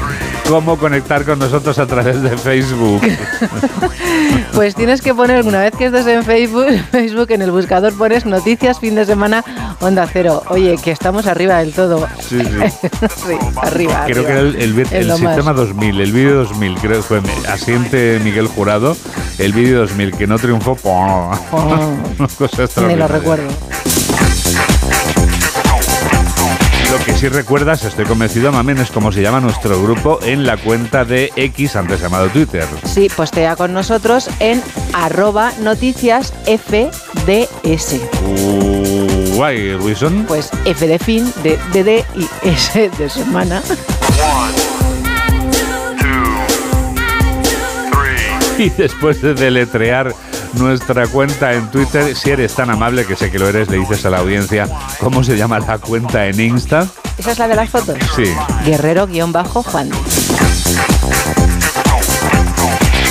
[0.49, 3.01] cómo conectar con nosotros a través de Facebook.
[4.55, 8.27] Pues tienes que poner, una vez que estés en Facebook, Facebook en el buscador pones
[8.27, 9.45] noticias fin de semana
[9.81, 10.43] Onda Cero.
[10.49, 12.09] Oye, que estamos arriba del todo.
[12.21, 12.89] Sí, sí.
[13.29, 14.05] Sí, arriba.
[14.07, 15.35] Creo que era el, el, Es el lo más.
[15.37, 18.97] sistema 2000, el vídeo 2000, creo que fue asiente Miguel Jurado,
[19.39, 20.75] el vídeo 2000, que no triunfó.
[20.75, 21.31] ¡pum!
[22.19, 22.97] Una cosa Ni extraordinaria.
[22.97, 23.49] lo recuerdo.
[27.09, 31.07] Que sí recuerdas, estoy convencido, Mamen, es como se llama nuestro grupo en la cuenta
[31.07, 32.67] de X, antes llamado Twitter.
[32.85, 38.03] Sí, postea con nosotros en arroba noticias FDS.
[39.35, 40.27] Guay, Wilson.
[40.29, 43.63] Pues F de fin, de, de y S de semana.
[48.59, 50.13] Y después de deletrear
[50.55, 54.05] nuestra cuenta en Twitter, si eres tan amable que sé que lo eres, le dices
[54.07, 54.69] a la audiencia
[55.01, 56.87] cómo se llama la cuenta en Insta.
[57.17, 57.97] ¿Esa es la de las fotos?
[58.15, 58.33] Sí.
[58.65, 59.91] Guerrero-Juan.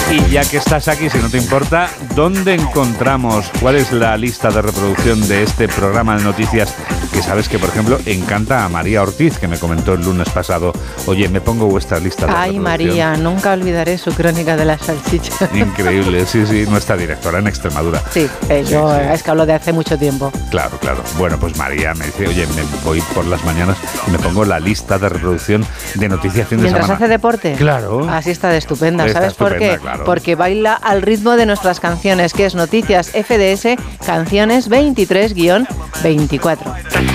[0.09, 4.49] Y ya que estás aquí, si no te importa, ¿dónde encontramos cuál es la lista
[4.49, 6.73] de reproducción de este programa de noticias
[7.17, 10.71] que sabes que, por ejemplo, encanta a María Ortiz, que me comentó el lunes pasado,
[11.07, 12.59] oye, me pongo vuestra lista de Ay.
[12.59, 15.49] María, nunca olvidaré su crónica de la salchicha.
[15.55, 18.03] Increíble, sí, sí, nuestra directora en Extremadura.
[18.11, 20.31] Sí, eh, yo es que hablo de hace mucho tiempo.
[20.51, 21.01] Claro, claro.
[21.17, 24.59] Bueno, pues María me dice, oye, me voy por las mañanas y me pongo la
[24.59, 27.03] lista de reproducción de noticias fin de Mientras semana.
[27.03, 27.55] hace deporte.
[27.57, 28.07] Claro.
[28.07, 29.07] Así está de estupenda.
[29.07, 29.79] Está ¿Sabes por qué?
[29.81, 30.03] claro.
[30.03, 33.75] Porque baila al ritmo de nuestras canciones, que es Noticias FDS,
[34.05, 37.06] canciones 23-24.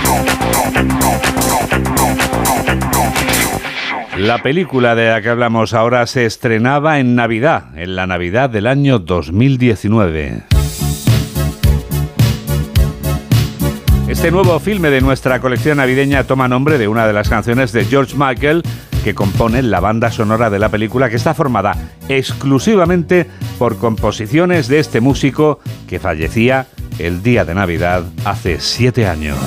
[4.18, 8.68] La película de la que hablamos ahora se estrenaba en Navidad, en la Navidad del
[8.68, 10.44] año 2019.
[14.06, 17.84] Este nuevo filme de nuestra colección navideña toma nombre de una de las canciones de
[17.84, 18.62] George Michael
[19.02, 21.74] que compone la banda sonora de la película que está formada
[22.08, 23.26] exclusivamente
[23.58, 26.66] por composiciones de este músico que fallecía
[26.98, 29.38] el día de Navidad hace siete años.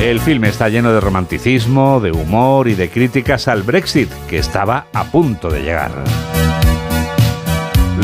[0.00, 4.86] El filme está lleno de romanticismo, de humor y de críticas al Brexit, que estaba
[4.92, 5.92] a punto de llegar.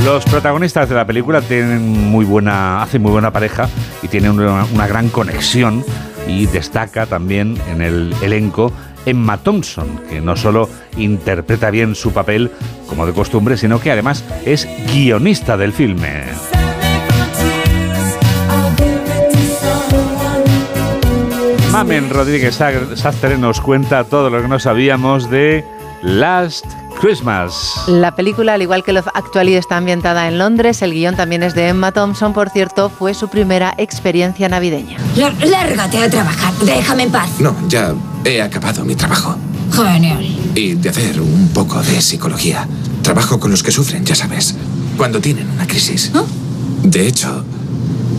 [0.04, 3.68] Los protagonistas de la película tienen muy buena, hacen muy buena pareja
[4.02, 5.84] y tienen una, una gran conexión
[6.26, 8.72] y destaca también en el elenco
[9.06, 12.50] Emma Thompson, que no solo interpreta bien su papel
[12.88, 16.24] como de costumbre, sino que además es guionista del filme.
[21.72, 25.64] Mamen Rodríguez Sastre nos cuenta todo lo que no sabíamos de
[26.02, 26.66] Last
[27.06, 27.74] Christmas.
[27.88, 30.82] La película, al igual que Love Actually, está ambientada en Londres.
[30.82, 34.98] El guion también es de Emma Thompson, por cierto, fue su primera experiencia navideña.
[35.16, 37.28] Lá- Lárgate a trabajar, déjame en paz.
[37.40, 37.92] No, ya
[38.24, 39.36] he acabado mi trabajo.
[39.74, 40.24] Genial.
[40.54, 42.68] Y de hacer un poco de psicología.
[43.02, 44.54] Trabajo con los que sufren, ya sabes.
[44.96, 46.12] Cuando tienen una crisis.
[46.84, 47.44] De hecho,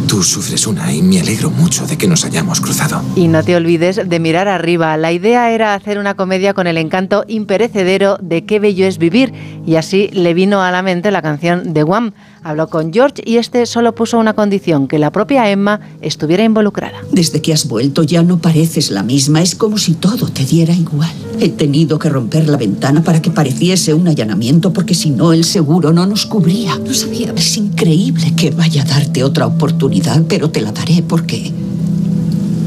[0.08, 3.02] tú sufres una y me alegro mucho de que nos hayamos cruzado.
[3.16, 4.96] Y no te olvides de mirar arriba.
[4.98, 9.34] La idea era hacer una comedia con el encanto imperecedero de Qué bello es vivir.
[9.66, 12.14] Y así le vino a la mente la canción de Wham.
[12.46, 17.00] Habló con George y este solo puso una condición, que la propia Emma estuviera involucrada.
[17.10, 20.74] Desde que has vuelto ya no pareces la misma, es como si todo te diera
[20.74, 21.12] igual.
[21.40, 25.46] He tenido que romper la ventana para que pareciese un allanamiento porque si no el
[25.46, 26.78] seguro no nos cubría.
[26.78, 31.50] No sabía, es increíble que vaya a darte otra oportunidad, pero te la daré porque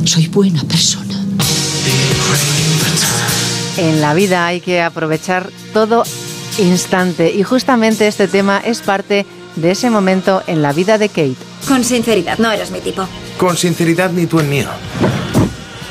[0.04, 1.22] soy buena persona.
[3.76, 6.04] En la vida hay que aprovechar todo
[6.58, 11.36] instante y justamente este tema es parte de ese momento en la vida de Kate.
[11.66, 13.06] Con sinceridad, no eres mi tipo.
[13.38, 14.68] Con sinceridad ni tú en mío.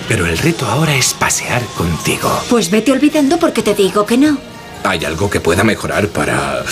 [0.08, 2.32] Pero el reto ahora es pasear contigo.
[2.50, 4.38] Pues vete olvidando porque te digo que no.
[4.84, 6.64] ¿Hay algo que pueda mejorar para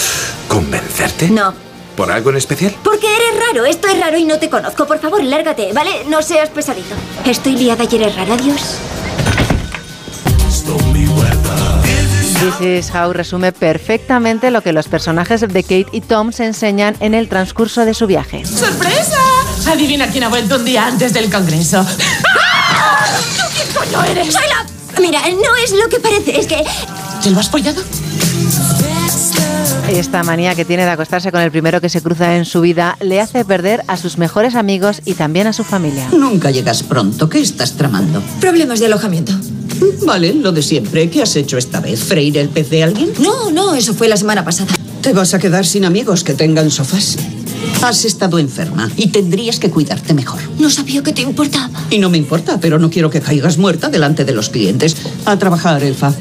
[0.47, 1.29] convencerte?
[1.29, 1.53] No.
[1.95, 2.75] ¿Por algo en especial?
[2.83, 4.85] Porque eres raro, esto es raro y no te conozco.
[4.85, 6.05] Por favor, lárgate, ¿vale?
[6.07, 6.95] No seas pesadito.
[7.25, 8.77] Estoy liada y eres rara, adiós.
[12.43, 16.93] This is How resume perfectamente lo que los personajes de Kate y Tom se enseñan
[16.99, 18.43] en el transcurso de su viaje.
[18.45, 19.17] ¡Sorpresa!
[19.65, 21.85] Adivina quién ha vuelto un día antes del congreso.
[21.87, 23.05] ¡Ah!
[23.37, 24.33] ¿Tú quién coño eres?
[24.33, 24.65] Soy la...
[24.99, 26.65] Mira, no es lo que parece, es que...
[27.23, 27.81] ¿Te lo has follado?
[29.93, 32.97] Esta manía que tiene de acostarse con el primero que se cruza en su vida
[32.99, 36.09] le hace perder a sus mejores amigos y también a su familia.
[36.09, 37.29] Nunca llegas pronto.
[37.29, 38.23] ¿Qué estás tramando?
[38.41, 39.33] Problemas de alojamiento.
[40.03, 41.11] Vale, lo de siempre.
[41.11, 42.03] ¿Qué has hecho esta vez?
[42.03, 43.13] ¿Freír el pez de alguien?
[43.19, 44.73] No, no, eso fue la semana pasada.
[45.01, 47.15] Te vas a quedar sin amigos que tengan sofás.
[47.81, 50.39] Has estado enferma y tendrías que cuidarte mejor.
[50.59, 51.69] No sabía que te importaba.
[51.89, 54.95] Y no me importa, pero no quiero que caigas muerta delante de los clientes.
[55.25, 56.13] A trabajar, Elfa.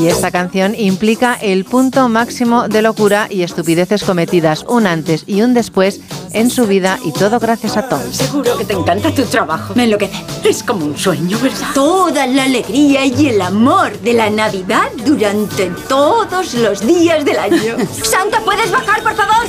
[0.00, 5.42] Y esta canción implica el punto máximo de locura y estupideces cometidas, un antes y
[5.42, 6.00] un después
[6.36, 8.00] en su vida y todo gracias a Tom.
[8.12, 9.74] Seguro que te encanta tu trabajo.
[9.74, 10.22] Me enloquece.
[10.44, 11.68] Es como un sueño, ¿verdad?
[11.74, 17.76] Toda la alegría y el amor de la Navidad durante todos los días del año.
[18.02, 19.46] Santa, ¿puedes bajar, por favor?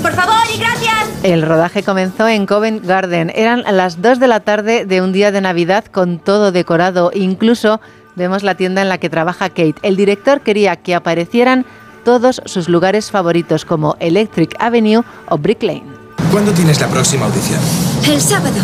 [0.00, 1.08] Por favor y gracias.
[1.24, 3.32] El rodaje comenzó en Covent Garden.
[3.34, 7.10] Eran las 2 de la tarde de un día de Navidad con todo decorado.
[7.12, 7.80] Incluso
[8.14, 9.74] vemos la tienda en la que trabaja Kate.
[9.82, 11.66] El director quería que aparecieran
[12.04, 15.97] todos sus lugares favoritos como Electric Avenue o Brick Lane.
[16.30, 17.58] ¿Cuándo tienes la próxima audición?
[18.06, 18.56] El sábado.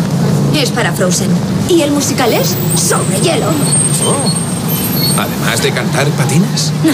[0.55, 1.29] Es para Frozen.
[1.67, 3.47] Y el musical es sobre hielo.
[4.05, 5.19] Oh.
[5.19, 6.71] Además de cantar, ¿patinas?
[6.83, 6.93] No.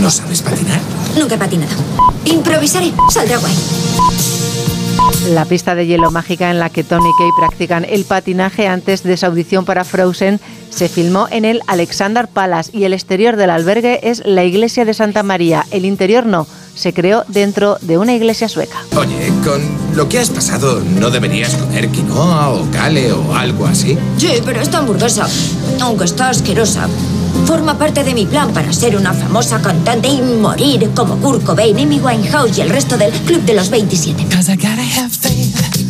[0.00, 0.80] ¿No sabes patinar?
[1.18, 1.72] Nunca he patinado.
[2.24, 2.92] Improvisaré.
[3.10, 3.54] Saldrá guay.
[5.28, 9.02] La pista de hielo mágica en la que Tony y Kay practican el patinaje antes
[9.02, 13.50] de su audición para Frozen se filmó en el Alexander Palace y el exterior del
[13.50, 15.66] albergue es la iglesia de Santa María.
[15.70, 18.78] El interior no, se creó dentro de una iglesia sueca.
[18.96, 19.60] Oye, con
[19.94, 23.98] lo que has pasado, ¿no deberías comer quinoa o cale o algo así?
[24.16, 25.28] Sí, pero esta hamburguesa,
[25.80, 26.88] aunque está asquerosa,
[27.46, 31.78] forma parte de mi plan para ser una famosa cantante y morir como Kurt Cobain,
[31.78, 34.26] Amy Winehouse y el resto del Club de los 27.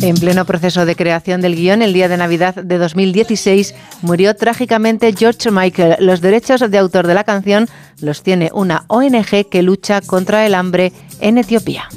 [0.01, 5.13] En pleno proceso de creación del guion, el día de Navidad de 2016, murió trágicamente
[5.17, 5.97] George Michael.
[5.99, 7.67] Los derechos de autor de la canción
[7.99, 11.87] los tiene una ONG que lucha contra el hambre en Etiopía.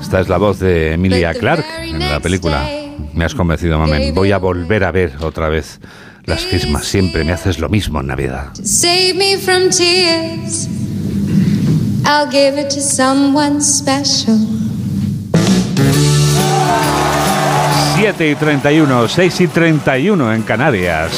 [0.00, 2.83] Esta es la voz de Emilia Clarke en la película.
[3.14, 4.14] Me has convencido, mamen.
[4.14, 5.80] Voy a volver a ver otra vez
[6.24, 6.86] las Christmas.
[6.86, 8.52] Siempre me haces lo mismo en Navidad.
[12.06, 14.36] I'll give it to someone special.
[17.96, 21.10] 7 y 31, 6 y 31 en Canarias.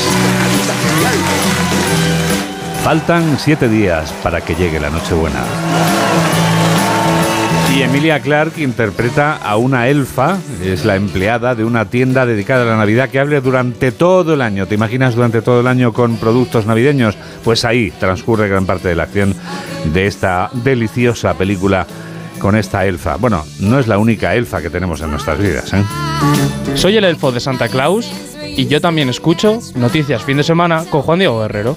[2.84, 5.42] Faltan 7 días para que llegue la Nochebuena.
[7.76, 12.64] Y Emilia Clarke interpreta a una elfa, es la empleada de una tienda dedicada a
[12.64, 14.66] la Navidad que hable durante todo el año.
[14.66, 17.18] ¿Te imaginas durante todo el año con productos navideños?
[17.44, 19.34] Pues ahí transcurre gran parte de la acción
[19.92, 21.86] de esta deliciosa película
[22.38, 23.16] con esta elfa.
[23.16, 25.70] Bueno, no es la única elfa que tenemos en nuestras vidas.
[25.74, 25.84] ¿eh?
[26.76, 28.10] Soy el elfo de Santa Claus
[28.42, 31.76] y yo también escucho Noticias Fin de Semana con Juan Diego Guerrero.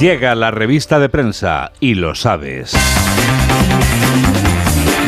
[0.00, 2.72] Llega la revista de prensa y lo sabes.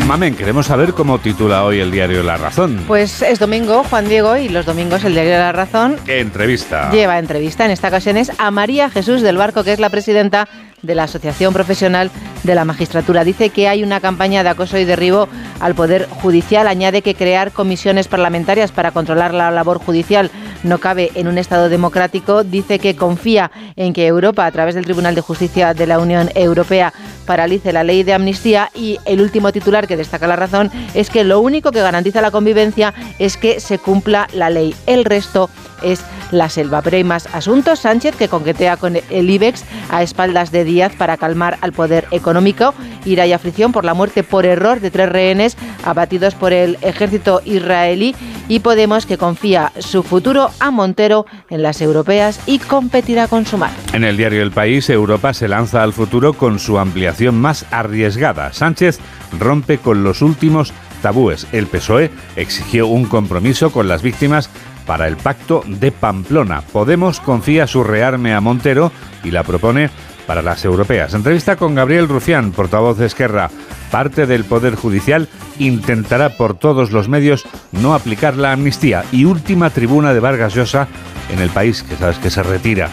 [0.07, 2.85] Mamen, queremos saber cómo titula hoy el diario La Razón.
[2.87, 5.97] Pues es domingo, Juan Diego, y los domingos el diario La Razón.
[6.05, 6.91] ¿Qué entrevista?
[6.91, 10.47] Lleva entrevista, en esta ocasión es a María Jesús del Barco, que es la presidenta
[10.83, 12.11] de la Asociación Profesional
[12.42, 13.25] de la Magistratura.
[13.25, 15.29] Dice que hay una campaña de acoso y derribo
[15.61, 16.66] al Poder Judicial.
[16.66, 20.31] Añade que crear comisiones parlamentarias para controlar la labor judicial
[20.62, 22.45] no cabe en un Estado democrático.
[22.45, 26.31] Dice que confía en que Europa, a través del Tribunal de Justicia de la Unión
[26.35, 26.92] Europea,
[27.27, 28.71] paralice la ley de amnistía.
[28.75, 32.31] Y el último titular que destaca la razón es que lo único que garantiza la
[32.31, 34.75] convivencia es que se cumpla la ley.
[34.87, 35.51] El resto
[35.83, 36.83] es la selva.
[36.83, 37.81] Pero hay más asuntos.
[37.81, 42.75] Sánchez, que conquetea con el IBEX a espaldas de Díaz para calmar al poder económico.
[43.05, 47.42] Ira y aflicción por la muerte por error de tres rehenes abatidos por el ejército
[47.45, 48.14] israelí.
[48.49, 53.71] Y Podemos, que confía su futuro a Montero en las europeas y competirá con Sumar.
[53.92, 58.53] En el diario El País, Europa se lanza al futuro con su ampliación más arriesgada.
[58.53, 58.99] Sánchez
[59.38, 61.47] rompe con los últimos tabúes.
[61.53, 64.49] El PSOE exigió un compromiso con las víctimas
[64.87, 66.61] para el pacto de Pamplona.
[66.61, 68.92] Podemos confía su rearme a Montero
[69.25, 69.90] y la propone
[70.27, 71.14] para las europeas.
[71.14, 73.51] Entrevista con Gabriel Rufián, portavoz de Esquerra.
[73.90, 79.05] Parte del Poder Judicial intentará por todos los medios no aplicar la amnistía.
[79.12, 80.88] Y última tribuna de Vargas Llosa
[81.31, 82.88] en el país, que sabes que se retira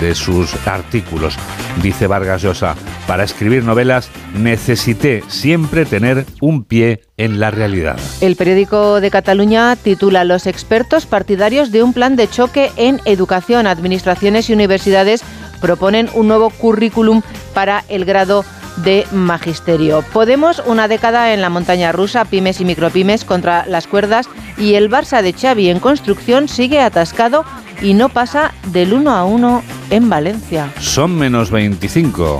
[0.00, 1.36] de sus artículos.
[1.82, 2.74] Dice Vargas Llosa,
[3.06, 7.98] para escribir novelas necesité siempre tener un pie en la realidad.
[8.20, 13.66] El periódico de Cataluña titula Los expertos partidarios de un plan de choque en educación,
[13.66, 15.22] administraciones y universidades
[15.60, 17.22] proponen un nuevo currículum
[17.54, 18.44] para el grado
[18.78, 20.02] de magisterio.
[20.12, 24.90] Podemos una década en la montaña rusa, pymes y micropymes contra las cuerdas y el
[24.90, 27.44] Barça de Xavi en construcción sigue atascado
[27.80, 29.62] y no pasa del 1 a 1
[29.92, 30.72] en Valencia.
[30.80, 32.38] Son menos 25.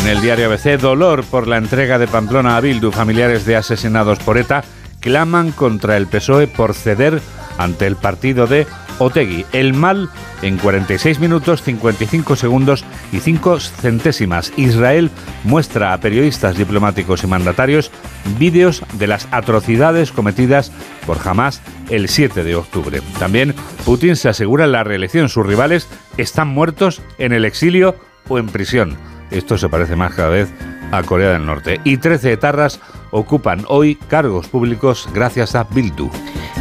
[0.00, 2.90] En el diario ABC, dolor por la entrega de Pamplona a Bildu.
[2.90, 4.64] Familiares de asesinados por ETA
[5.00, 7.20] claman contra el PSOE por ceder
[7.58, 8.66] ante el partido de
[8.98, 9.44] Otegui.
[9.52, 10.08] El mal
[10.42, 14.52] en 46 minutos, 55 segundos y 5 centésimas.
[14.56, 15.10] Israel
[15.44, 17.90] muestra a periodistas, diplomáticos y mandatarios
[18.38, 20.72] vídeos de las atrocidades cometidas
[21.06, 23.00] por Hamas el 7 de octubre.
[23.18, 25.28] También Putin se asegura la reelección.
[25.28, 27.96] Sus rivales están muertos en el exilio
[28.28, 28.96] o en prisión.
[29.30, 30.48] Esto se parece más cada vez
[30.92, 31.80] a Corea del Norte.
[31.84, 32.80] Y 13 etarras
[33.10, 36.10] ocupan hoy cargos públicos gracias a Bildu.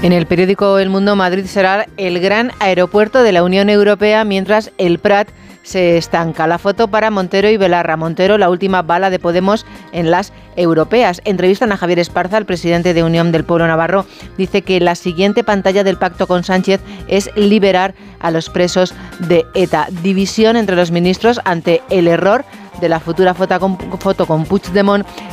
[0.02, 4.72] En el periódico El Mundo, Madrid será el gran aeropuerto de la Unión Europea, mientras
[4.78, 5.30] el Prat
[5.66, 6.46] se estanca.
[6.48, 7.98] La foto para Montero y Belarra.
[7.98, 11.22] Montero, la última bala de Podemos en las europeas.
[11.26, 14.06] Entrevistan a Javier Esparza, el presidente de Unión del Pueblo Navarro.
[14.38, 19.44] Dice que la siguiente pantalla del pacto con Sánchez es liberar a los presos de
[19.56, 19.88] ETA.
[20.04, 22.46] División entre los ministros ante el error
[22.80, 24.46] de la futura foto con, foto con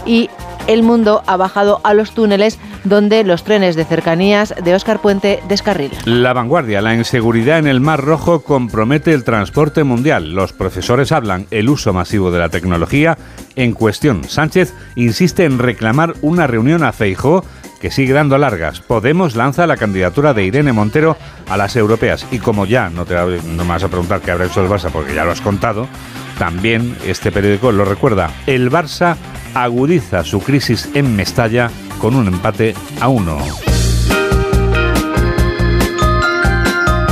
[0.07, 0.31] y
[0.67, 5.43] el mundo ha bajado a los túneles donde los trenes de cercanías de Óscar Puente
[5.49, 6.01] descarrilan.
[6.05, 10.35] La vanguardia, la inseguridad en el Mar Rojo compromete el transporte mundial.
[10.35, 13.19] Los profesores hablan el uso masivo de la tecnología
[13.57, 14.25] en cuestión.
[14.25, 17.45] Sánchez insiste en reclamar una reunión a Feijó
[17.81, 18.81] que sigue dando largas.
[18.81, 21.17] Podemos lanza la candidatura de Irene Montero
[21.49, 22.25] a las europeas.
[22.31, 24.91] Y como ya no te no me vas a preguntar qué habrá hecho el Barça,
[24.93, 25.89] porque ya lo has contado,
[26.39, 28.31] también este periódico lo recuerda.
[28.47, 29.17] El Barça
[29.55, 33.39] agudiza su crisis en Mestalla con un empate a uno.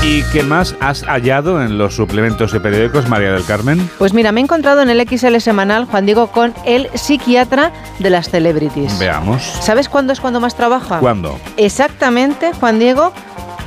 [0.03, 3.89] ¿Y qué más has hallado en los suplementos de periódicos, María del Carmen?
[3.99, 8.11] Pues mira, me he encontrado en el XL semanal, Juan Diego, con el psiquiatra de
[8.11, 8.99] las celebrities.
[8.99, 9.43] Veamos.
[9.61, 10.99] ¿Sabes cuándo es cuando más trabaja?
[10.99, 11.39] ¿Cuándo?
[11.59, 13.13] Exactamente, Juan Diego,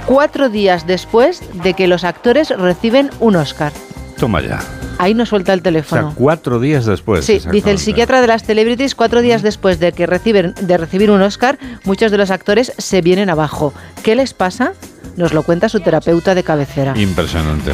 [0.06, 3.72] cuatro días después de que los actores reciben un Oscar.
[4.18, 4.60] Toma ya.
[5.00, 6.10] Ahí no suelta el O teléfono.
[6.10, 7.26] sea, cuatro días después.
[7.26, 11.12] Sí, dice el psiquiatra de las celebrities, cuatro días después de que reciben, de recibir
[11.12, 13.74] un Oscar, muchos de los actores se vienen abajo.
[14.04, 14.74] ¿Qué les pasa?
[15.18, 16.94] Nos lo cuenta su terapeuta de cabecera.
[16.98, 17.72] Impresionante.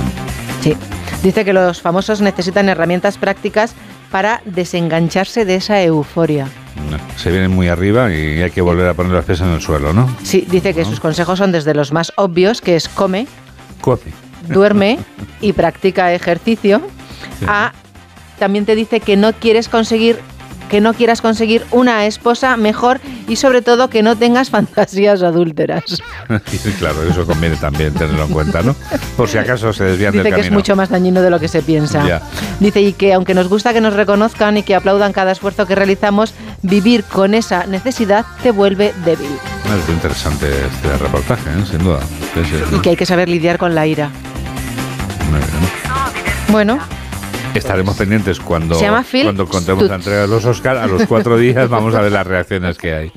[0.62, 0.76] Sí.
[1.24, 3.74] Dice que los famosos necesitan herramientas prácticas
[4.12, 6.48] para desengancharse de esa euforia.
[6.90, 9.62] No, Se vienen muy arriba y hay que volver a poner los pies en el
[9.62, 10.10] suelo, ¿no?
[10.24, 13.28] Sí, dice que sus consejos son desde los más obvios, que es come,
[13.82, 14.14] Coffee.
[14.48, 14.98] duerme
[15.42, 16.82] y practica ejercicio,
[17.48, 17.74] a
[18.38, 20.20] también te dice que no quieres conseguir
[20.70, 25.84] que no quieras conseguir una esposa mejor y sobre todo que no tengas fantasías adúlteras.
[26.78, 28.76] Claro, eso conviene también tenerlo en cuenta, ¿no?
[29.18, 30.60] Por si acaso se desvían Dice del que es camino.
[30.60, 32.08] mucho más dañino de lo que se piensa.
[32.08, 32.22] Ya.
[32.60, 35.74] Dice y que aunque nos gusta que nos reconozcan y que aplaudan cada esfuerzo que
[35.74, 39.32] realizamos, vivir con esa necesidad te vuelve débil
[39.66, 41.66] Es muy interesante este reportaje, ¿eh?
[41.70, 42.00] sin duda.
[42.36, 42.76] Sí, sí.
[42.76, 44.10] y que hay que saber lidiar con la ira.
[45.32, 45.50] Muy bien.
[46.50, 46.80] Bueno,
[47.54, 49.90] Estaremos pendientes cuando, Se llama Phil cuando contemos Stutz.
[49.90, 50.78] la entrega de los Oscar.
[50.78, 53.12] A los cuatro días vamos a ver las reacciones que hay.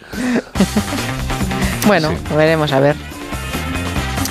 [1.87, 3.12] bueno, veremos a ver.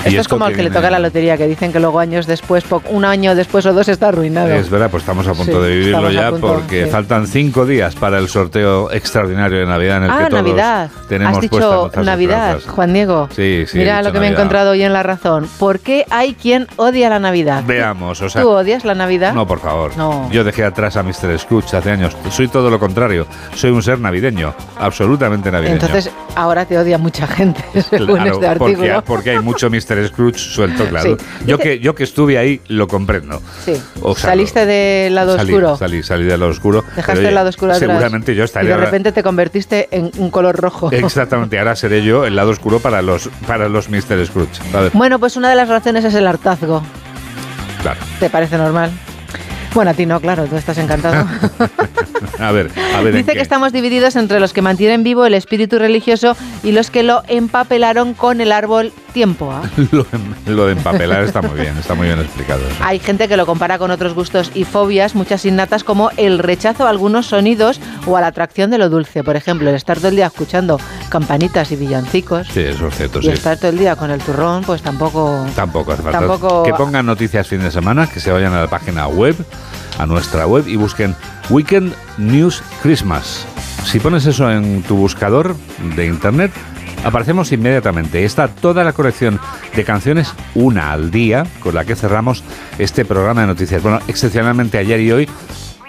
[0.04, 2.64] Esto es como el que le toca la lotería, que dicen que luego años después,
[2.90, 4.48] un año después o dos está arruinado.
[4.52, 6.90] Es verdad, pues estamos a punto Sí, de vivirlo ya punto, porque sí.
[6.90, 10.90] faltan cinco días para el sorteo extraordinario de Navidad en el ah, que todos Navidad.
[11.08, 12.72] tenemos Has dicho Navidad, esperanzas.
[12.74, 13.28] Juan Diego.
[13.34, 13.78] Sí, sí.
[13.78, 15.48] Mira lo que me he encontrado hoy en La Razón.
[15.58, 17.62] ¿Por qué hay quien odia la Navidad?
[17.66, 18.42] Veamos, o sea.
[18.42, 19.32] ¿Tú odias la Navidad?
[19.34, 19.96] No, por favor.
[19.96, 20.28] No.
[20.32, 21.38] Yo dejé atrás a Mr.
[21.38, 22.16] Scrooge hace años.
[22.30, 23.26] Soy todo lo contrario.
[23.54, 24.54] Soy un ser navideño.
[24.78, 25.74] Absolutamente navideño.
[25.74, 29.02] Entonces ahora te odia mucha gente, según Claro, este porque, artículo.
[29.04, 29.91] porque hay mucho Mr.
[30.08, 31.16] Scrooge suelto, claro.
[31.18, 31.24] Sí.
[31.46, 33.40] Yo, que, yo que estuve ahí lo comprendo.
[33.64, 33.74] Sí.
[34.02, 35.76] O sea, Saliste del lado salí, oscuro.
[35.76, 36.84] Salí, salí del lado oscuro.
[36.96, 37.88] Dejaste oye, el lado oscuro atrás.
[37.88, 40.90] Seguramente yo Y estaría de ahora- repente te convertiste en un color rojo.
[40.92, 44.26] Exactamente, ahora seré yo el lado oscuro para los, para los Mr.
[44.26, 44.60] Scrooge.
[44.92, 46.82] Bueno, pues una de las razones es el hartazgo.
[47.82, 48.00] claro.
[48.20, 48.90] ¿Te parece normal?
[49.74, 51.26] Bueno, a ti no, claro, tú estás encantado.
[52.38, 53.08] A ver, a ver.
[53.14, 53.36] ¿en Dice qué?
[53.38, 57.22] que estamos divididos entre los que mantienen vivo el espíritu religioso y los que lo
[57.28, 59.52] empapelaron con el árbol tiempo.
[59.52, 59.62] ¿ah?
[59.92, 60.06] lo,
[60.46, 62.60] lo de empapelar está muy bien, está muy bien explicado.
[62.66, 62.76] eso.
[62.82, 66.86] Hay gente que lo compara con otros gustos y fobias, muchas innatas, como el rechazo
[66.86, 69.22] a algunos sonidos o a la atracción de lo dulce.
[69.24, 73.18] Por ejemplo, el estar todo el día escuchando campanitas y villancicos Sí, eso es cierto,
[73.20, 73.30] y sí.
[73.30, 75.44] estar todo el día con el turrón, pues tampoco...
[75.54, 76.20] Tampoco hace falta.
[76.20, 79.36] Tampoco- Que pongan noticias fin de semana, que se vayan a la página web,
[79.98, 81.14] a nuestra web y busquen
[81.50, 83.46] Weekend News Christmas.
[83.84, 85.56] Si pones eso en tu buscador
[85.96, 86.52] de internet,
[87.04, 88.24] Aparecemos inmediatamente.
[88.24, 89.40] Está toda la colección
[89.74, 92.44] de canciones, una al día, con la que cerramos
[92.78, 93.82] este programa de noticias.
[93.82, 95.28] Bueno, excepcionalmente ayer y hoy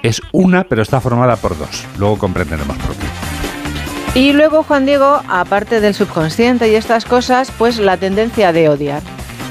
[0.02, 1.86] es una, pero está formada por dos.
[2.00, 4.20] Luego comprenderemos por qué.
[4.20, 9.02] Y luego, Juan Diego, aparte del subconsciente y estas cosas, pues la tendencia de odiar.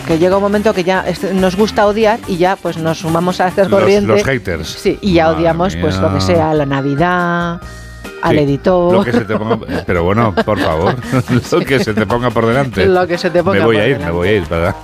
[0.07, 3.49] Que llega un momento que ya nos gusta odiar y ya pues nos sumamos a
[3.49, 4.09] estas corrientes.
[4.09, 4.69] los haters.
[4.69, 7.61] Sí, y ya Madre odiamos pues lo que sea, la Navidad,
[8.21, 8.93] al Sí, editor.
[8.93, 10.97] Lo que se te ponga, pero bueno, por favor,
[11.53, 12.85] lo que se te ponga por delante.
[12.87, 14.07] Lo que se te ponga Me voy por a ir, delante.
[14.13, 14.75] me voy a ir, ¿verdad?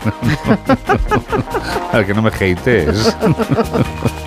[1.93, 3.17] Al que no me hatees.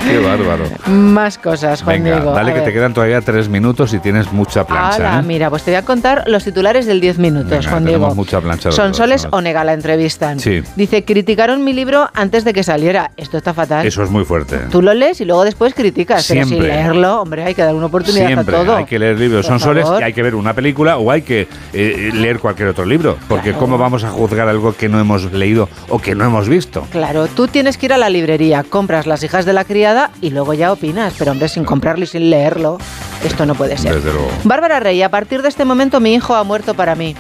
[0.08, 0.66] Qué bárbaro.
[0.88, 2.32] Más cosas, Juan Venga, Diego.
[2.34, 5.20] dale A que te quedan todavía tres minutos y tienes mucha plancha.
[5.20, 5.24] ¿eh?
[5.24, 8.16] mira, pues te voy a contar los titulares del 10 minutos, Venga, Juan tenemos Diego.
[8.16, 8.70] mucha plancha.
[8.70, 9.38] los Son dos, Soles ¿no?
[9.38, 10.39] Onega la entrevistan.
[10.39, 10.62] Sí.
[10.76, 13.12] Dice, criticaron mi libro antes de que saliera.
[13.18, 13.86] Esto está fatal.
[13.86, 14.58] Eso es muy fuerte.
[14.72, 16.68] Tú lo lees y luego después criticas, pero sin Siempre.
[16.70, 18.76] leerlo, hombre, hay que dar una oportunidad Siempre a todo.
[18.78, 19.45] hay que leer libros.
[19.45, 19.99] Por Son soles favor.
[19.99, 23.18] que hay que ver una película o hay que eh, leer cualquier otro libro.
[23.28, 26.86] Porque ¿cómo vamos a juzgar algo que no hemos leído o que no hemos visto?
[26.91, 29.64] Claro, tú tienes que ir a la librería, compras las hijas de la
[30.22, 32.78] y luego ya opinas, pero hombre, sin comprarlo y sin leerlo,
[33.24, 33.96] esto no puede ser.
[33.96, 34.30] Desde luego.
[34.44, 37.16] Bárbara Rey, a partir de este momento mi hijo ha muerto para mí.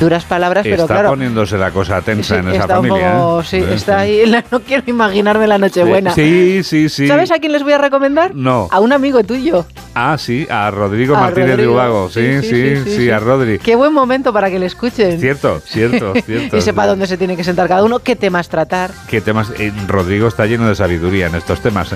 [0.00, 1.08] Duras palabras, pero Está claro.
[1.10, 3.12] poniéndose la cosa tensa sí, en esa está familia.
[3.14, 3.44] poco- ¿eh?
[3.44, 4.22] sí, está ahí.
[4.50, 6.14] No quiero imaginarme la Nochebuena.
[6.14, 7.08] Sí, sí, sí.
[7.08, 8.34] ¿Sabes a quién les voy a recomendar?
[8.34, 8.68] No.
[8.70, 9.66] A un amigo tuyo.
[9.94, 11.66] Ah, sí, a Rodrigo A Martínez de.
[11.66, 12.08] Ubago.
[12.10, 13.58] Sí sí sí, a Rodri.
[13.58, 15.18] Qué buen momento para que le escuchen.
[15.20, 16.56] Cierto, cierto, cierto.
[16.56, 18.90] y sepa dónde se tiene que sentar cada uno, qué temas tratar.
[19.08, 19.50] ¿Qué temas?
[19.58, 21.90] eh, Rodrigo está lleno de sabiduría en estos temas.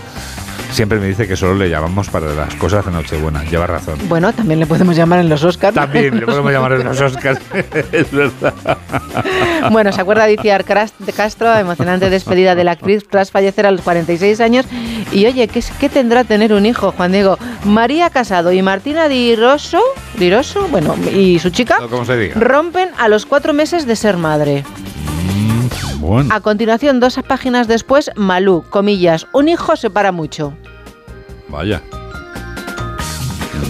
[0.73, 3.45] Siempre me dice que solo le llamamos para las cosas de Nochebuena.
[3.45, 3.99] Lleva razón.
[4.09, 5.75] Bueno, también le podemos llamar en los Oscars.
[5.75, 7.39] También le podemos llamar en los Oscars.
[7.93, 8.55] es verdad.
[9.71, 13.67] Bueno, se acuerda de Iciar Cras- de Castro, emocionante despedida de la actriz tras fallecer
[13.67, 14.65] a los 46 años.
[15.13, 17.39] Y oye, ¿qué, tendrá tener un hijo, Juan Diego?
[17.65, 19.81] María Casado y Martina Di Rosso,
[20.19, 22.41] Di Rosso, bueno, y su chica, O como se diga.
[22.41, 24.65] rompen a los cuatro meses de ser madre.
[26.03, 26.35] Bueno.
[26.35, 30.53] A continuación, dos páginas después, Malú, comillas, un hijo separa mucho.
[31.49, 31.81] Vaya.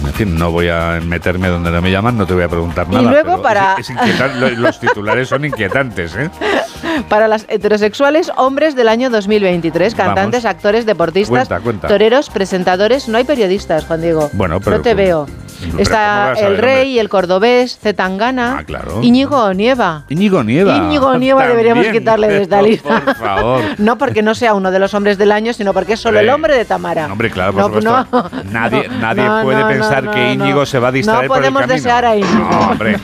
[0.05, 2.87] En fin, no voy a meterme donde no me llaman, no te voy a preguntar
[2.89, 3.09] Y nada.
[3.11, 6.29] luego pero para- es- es los titulares son inquietantes, ¿eh?
[7.09, 10.55] Para las heterosexuales, hombres del año 2023, cantantes, Vamos.
[10.55, 11.87] actores, deportistas, Cuenta, cuenta.
[11.87, 13.07] toreros, presentadores.
[13.07, 14.29] No hay periodistas, Juan Diego.
[14.33, 15.27] Bueno, pero No te veo.
[15.63, 18.99] Pero ¿cómo Está el rey, el cordobés, Zetangana, Ah, claro.
[19.01, 20.03] Íñigo Nieva.
[20.09, 20.77] Íñigo Nieva.
[20.77, 23.01] Íñigo Nieva deberíamos quitarle de esta lista.
[23.01, 23.61] Por favor.
[23.77, 26.29] No porque no sea uno de los hombres del año, sino porque es solo el
[26.29, 27.07] hombre de Tamara.
[27.11, 28.29] Hombre, claro, por No, supuesto.
[28.43, 28.43] no.
[28.51, 30.65] Nadie, nadie No, puede no, pensar no, que no, Íñigo no.
[30.65, 31.75] se va a distraer No por el podemos camino.
[31.75, 32.49] desear a Íñigo.
[32.49, 32.97] No, hombre.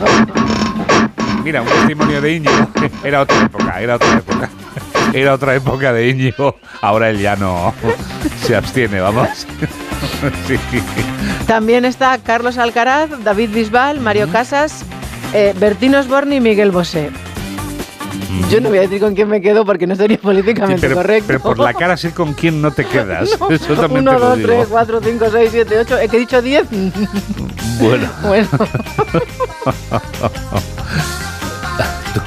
[1.43, 2.67] Mira, un testimonio de Íñigo.
[3.03, 4.49] Era otra época, era otra época.
[5.13, 6.55] Era otra época de Íñigo.
[6.81, 7.73] Ahora él ya no
[8.45, 9.27] se abstiene, vamos.
[10.47, 10.57] Sí.
[11.45, 14.83] También está Carlos Alcaraz, David Bisbal, Mario Casas,
[15.33, 17.09] eh, Bertín Osborne y Miguel Bosé.
[18.49, 20.95] Yo no voy a decir con quién me quedo porque no sería Sí, políticamente pero,
[20.95, 21.25] correcto.
[21.27, 23.29] pero por la cara sé con quién no te quedas.
[23.49, 24.47] Eso también Uno, te lo dos, digo.
[24.49, 25.97] tres, cuatro, cinco, seis, siete, ocho.
[25.99, 26.65] ¿He que he dicho diez?
[27.79, 28.09] Bueno.
[28.23, 28.47] bueno.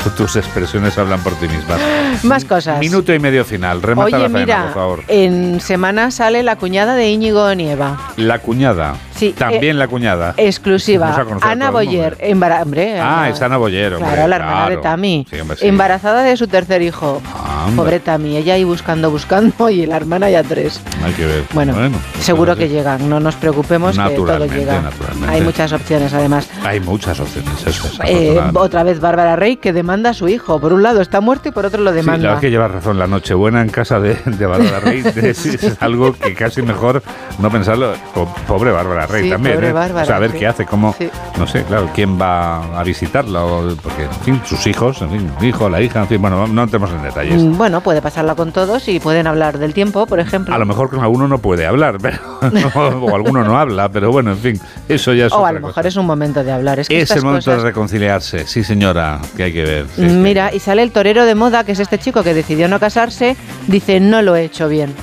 [0.05, 1.81] Tu- Tus expresiones hablan por ti mismas.
[2.25, 2.79] Más cosas.
[2.79, 3.83] Minuto y medio final.
[3.83, 5.05] Remata Oye, la faena, mira, por favor.
[5.09, 7.99] en semana sale la cuñada de Íñigo Nieva.
[8.17, 8.95] La cuñada.
[9.15, 10.35] Sí, También eh, la cuñada.
[10.37, 11.07] Exclusiva.
[11.07, 11.71] Vamos a conocer a Ana.
[11.71, 12.19] Boyer,
[12.63, 14.77] hombre, Ah, es Ana Boyer, hombre, Claro, la hermana de.
[14.79, 15.27] Tami.
[15.31, 15.67] Sí, hombre, sí.
[15.69, 17.21] Embarazada de su tercer hijo.
[17.65, 17.77] Anda.
[17.83, 20.81] Pobre Tami, ella ahí buscando, buscando y la hermana ya tres.
[21.05, 21.45] Hay que ver.
[21.53, 21.75] Bueno,
[22.21, 24.83] seguro que llegan, no nos preocupemos que todo llega.
[25.29, 26.49] Hay muchas opciones además.
[26.65, 27.99] Hay muchas opciones, eso es.
[28.05, 30.61] Eh, otra vez Bárbara Rey que demanda a su hijo.
[30.61, 32.35] Por un lado está muerto y por otro lo Sí, la demanda.
[32.35, 32.99] es que llevas razón.
[32.99, 37.03] La Nochebuena en casa de, de Bárbara Rey es, algo que casi mejor
[37.39, 37.93] no pensarlo.
[38.15, 39.55] Po- Pobre Bárbara Rey Sí, también.
[39.57, 39.73] pobre ¿eh?
[39.73, 40.39] Bárbara, o sea, a ver sí.
[40.39, 40.95] qué hace, cómo.
[40.99, 41.09] Sí.
[41.39, 43.43] No sé, claro, quién va a visitarla.
[43.83, 46.63] Porque, en fin, sus hijos, en fin, el hijo, la hija, en fin, bueno, no
[46.63, 47.43] entremos en detalles.
[47.57, 50.55] Bueno, puede pasarla con todos y pueden hablar del tiempo, por ejemplo.
[50.55, 52.19] A lo mejor con alguno no puede hablar, pero,
[53.01, 55.69] o alguno no habla, pero bueno, en fin, eso ya es o a lo cosa.
[55.69, 56.81] mejor es un momento de hablar.
[56.81, 59.87] Es que Es el momento cosas- de reconciliarse, sí señora, que hay que ver.
[59.95, 60.03] sí.
[60.03, 63.37] Mira, y sale el torero de moda, que es este chico que decidió no casarse,
[63.67, 64.95] dice, no lo he hecho bien.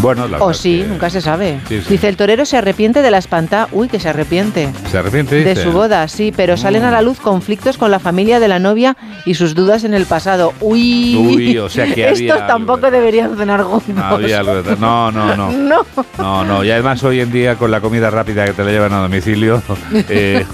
[0.00, 1.60] Bueno, la O sí, que nunca se sabe.
[1.68, 1.86] Sí, sí.
[1.90, 3.68] Dice, el torero se arrepiente de la espanta.
[3.72, 4.70] Uy, que se arrepiente.
[4.90, 5.36] ¿Se arrepiente?
[5.36, 5.62] De dice?
[5.62, 8.96] su boda, sí, pero salen a la luz conflictos con la familia de la novia
[9.24, 10.52] y sus dudas en el pasado.
[10.60, 14.02] Uy, Uy, o sea que había estos tampoco deberían cenar juntos.
[14.02, 15.52] Había algo de- No, no, no.
[15.52, 15.86] No.
[16.18, 16.64] No, no.
[16.64, 19.62] Y además hoy en día con la comida rápida que te la llevan a domicilio,
[20.08, 20.44] eh,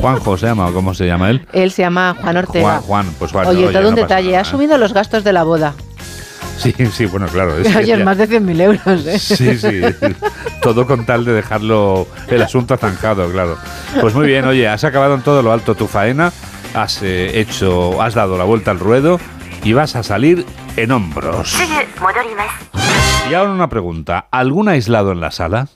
[0.00, 1.46] Juanjo se llama, o cómo se llama él.
[1.52, 2.64] Él se llama Juan Ortega.
[2.64, 4.36] Juan, Juan, pues bueno, oye, todo un no detalle.
[4.36, 5.74] Ha asumido los gastos de la boda.
[6.58, 7.58] Sí, sí, bueno, claro.
[7.58, 9.18] es Oye, ya- más de 100.000 euros, ¿eh?
[9.18, 9.80] Sí, sí.
[10.62, 13.58] Todo con tal de dejarlo el asunto zanjado, claro.
[14.00, 16.32] Pues muy bien, oye, has acabado en todo lo alto tu faena
[16.74, 19.20] has eh, hecho, has dado la vuelta al ruedo
[19.62, 20.44] y vas a salir
[20.76, 21.56] en hombros.
[23.30, 25.68] Y ahora una pregunta, ¿algún aislado en la sala?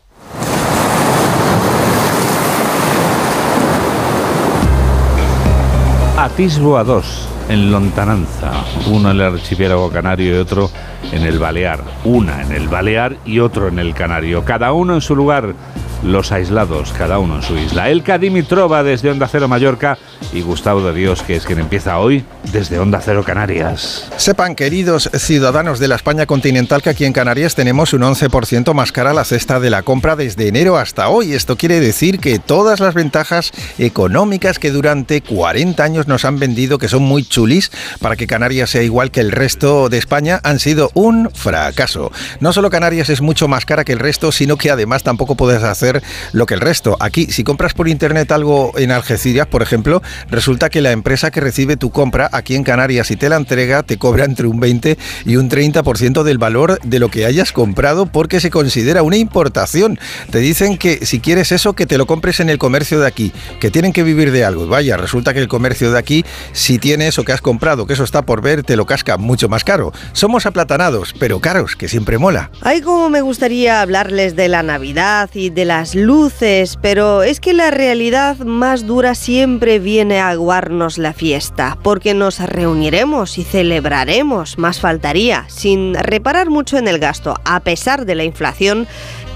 [6.19, 8.53] Atisbo a dos en lontananza,
[8.91, 10.71] uno en el archipiélago canario y otro
[11.13, 15.01] en el Balear, una en el Balear y otro en el Canario, cada uno en
[15.01, 15.55] su lugar
[16.03, 17.91] los aislados, cada uno en su isla.
[17.91, 19.99] Elka Dimitrova desde Onda Cero Mallorca
[20.33, 24.09] y Gustavo de Dios, que es quien empieza hoy desde Onda Cero Canarias.
[24.17, 28.93] Sepan, queridos ciudadanos de la España continental, que aquí en Canarias tenemos un 11% más
[28.93, 31.33] cara la cesta de la compra desde enero hasta hoy.
[31.33, 36.79] Esto quiere decir que todas las ventajas económicas que durante 40 años nos han vendido,
[36.79, 37.71] que son muy chulis,
[38.01, 42.13] para que Canarias sea igual que el resto de España, han sido un fracaso.
[42.41, 45.63] No solo Canarias es mucho más cara que el resto, sino que además tampoco puedes
[45.63, 45.88] hacer
[46.33, 46.97] lo que el resto.
[47.01, 51.41] Aquí, si compras por internet algo en Algeciras, por ejemplo, resulta que la empresa que
[51.41, 54.99] recibe tu compra aquí en Canarias y te la entrega te cobra entre un 20
[55.25, 59.99] y un 30% del valor de lo que hayas comprado porque se considera una importación.
[60.31, 63.33] Te dicen que si quieres eso, que te lo compres en el comercio de aquí,
[63.61, 64.67] que tienen que vivir de algo.
[64.67, 68.05] Vaya, resulta que el comercio de aquí, si tiene eso que has comprado, que eso
[68.05, 69.93] está por ver, te lo casca mucho más caro.
[70.13, 72.51] Somos aplatanados, pero caros, que siempre mola.
[72.63, 77.53] Ay, como me gustaría hablarles de la Navidad y de la luces, pero es que
[77.53, 84.59] la realidad más dura siempre viene a aguarnos la fiesta, porque nos reuniremos y celebraremos,
[84.59, 88.87] más faltaría, sin reparar mucho en el gasto, a pesar de la inflación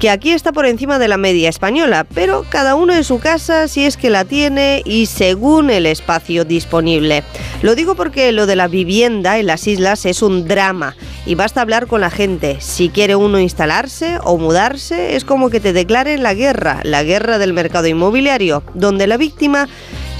[0.02, 3.68] que aquí está por encima de la media española, pero cada uno en su casa
[3.68, 7.22] si es que la tiene y según el espacio disponible.
[7.62, 11.60] Lo digo porque lo de la vivienda en las islas es un drama y basta
[11.60, 12.56] hablar con la gente.
[12.58, 17.38] Si quiere uno instalarse o mudarse, es como que te declaren la guerra, la guerra
[17.38, 19.68] del mercado inmobiliario, donde la víctima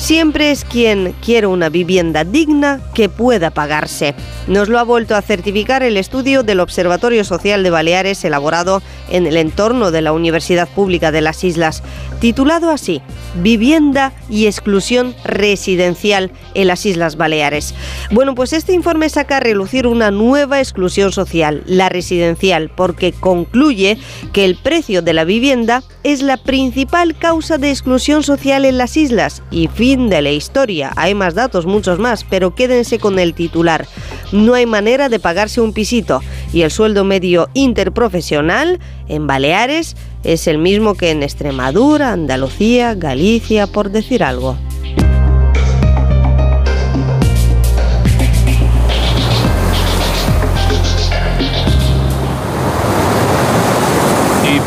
[0.03, 4.16] siempre es quien quiere una vivienda digna que pueda pagarse.
[4.48, 9.28] Nos lo ha vuelto a certificar el estudio del Observatorio Social de Baleares elaborado en
[9.28, 11.84] el entorno de la Universidad Pública de las Islas,
[12.20, 13.00] titulado así,
[13.42, 17.72] Vivienda y exclusión residencial en las Islas Baleares.
[18.11, 23.98] Bueno, pues este informe saca a relucir una nueva exclusión social, la residencial, porque concluye
[24.32, 28.96] que el precio de la vivienda es la principal causa de exclusión social en las
[28.96, 30.93] islas y fin de la historia.
[30.97, 33.86] Hay más datos, muchos más, pero quédense con el titular.
[34.32, 36.20] No hay manera de pagarse un pisito
[36.53, 43.66] y el sueldo medio interprofesional en Baleares es el mismo que en Extremadura, Andalucía, Galicia,
[43.66, 44.57] por decir algo.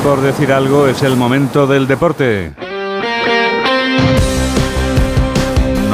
[0.06, 2.54] Por decir algo, es el momento del deporte.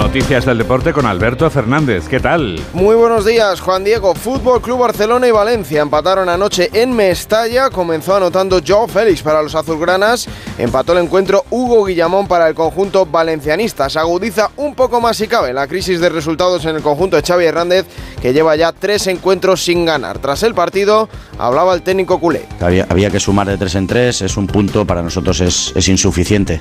[0.01, 2.07] Noticias del deporte con Alberto Fernández.
[2.09, 2.59] ¿Qué tal?
[2.73, 4.15] Muy buenos días, Juan Diego.
[4.15, 7.69] Fútbol Club Barcelona y Valencia empataron anoche en Mestalla.
[7.69, 10.27] Comenzó anotando Joe Félix para los azulgranas.
[10.57, 13.89] Empató el encuentro Hugo Guillamón para el conjunto valencianista.
[13.89, 17.21] Se agudiza un poco más si cabe la crisis de resultados en el conjunto de
[17.21, 17.85] Xavi Hernández,
[18.21, 20.17] que lleva ya tres encuentros sin ganar.
[20.17, 22.47] Tras el partido, hablaba el técnico culé.
[22.59, 24.23] Había, que sumar de tres en tres.
[24.23, 26.59] Es un punto, para nosotros es, es insuficiente.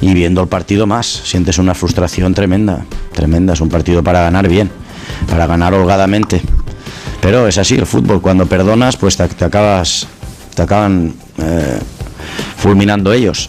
[0.00, 2.61] Y viendo el partido más, sientes una frustración tremenda
[3.12, 4.70] tremenda, Es un partido para ganar bien,
[5.28, 6.40] para ganar holgadamente.
[7.20, 10.08] Pero es así, el fútbol, cuando perdonas, pues te, acabas,
[10.54, 11.78] te acaban eh,
[12.56, 13.48] fulminando ellos.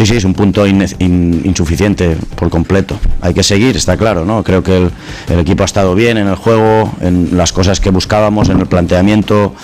[0.00, 2.98] Sí, sí, es un punto insuficiente por completo.
[3.20, 4.42] Hay que seguir, está claro, ¿no?
[4.42, 4.90] Creo que
[5.28, 8.66] el, equipo ha estado bien en el juego, en las cosas que buscábamos, en el
[8.66, 9.54] planteamiento.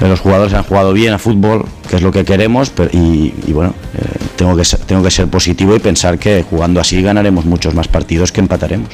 [0.00, 4.18] Los jugadores han jugado bien a fútbol, que es lo que queremos, y, bueno, eh,
[4.36, 8.30] tengo, que, tengo que ser positivo y pensar que jugando así ganaremos muchos más partidos
[8.30, 8.88] que empataremos.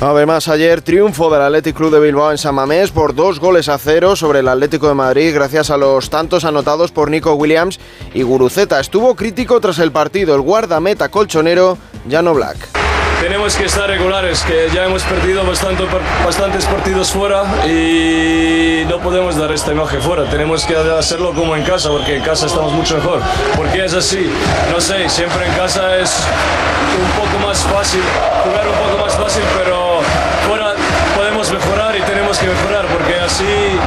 [0.00, 3.78] Además, ayer triunfo del Athletic Club de Bilbao en San Mamés por dos goles a
[3.78, 7.78] cero sobre el Atlético de Madrid, gracias a los tantos anotados por Nico Williams
[8.12, 8.80] y Guruceta.
[8.80, 11.78] Estuvo crítico tras el partido el guardameta colchonero
[12.10, 12.81] Jano Black
[13.22, 15.84] tenemos que estar regulares, que ya hemos perdido bastante,
[16.24, 20.24] bastantes partidos fuera y no podemos dar esta imagen fuera.
[20.24, 23.20] Tenemos que hacerlo como en casa, porque en casa estamos mucho mejor.
[23.54, 24.28] Porque es así,
[24.72, 26.12] no sé, siempre en casa es
[26.98, 28.02] un poco más fácil,
[28.44, 30.00] jugar un poco más fácil, pero
[30.48, 30.74] fuera
[31.14, 33.78] podemos mejorar y tenemos que mejorar, porque así,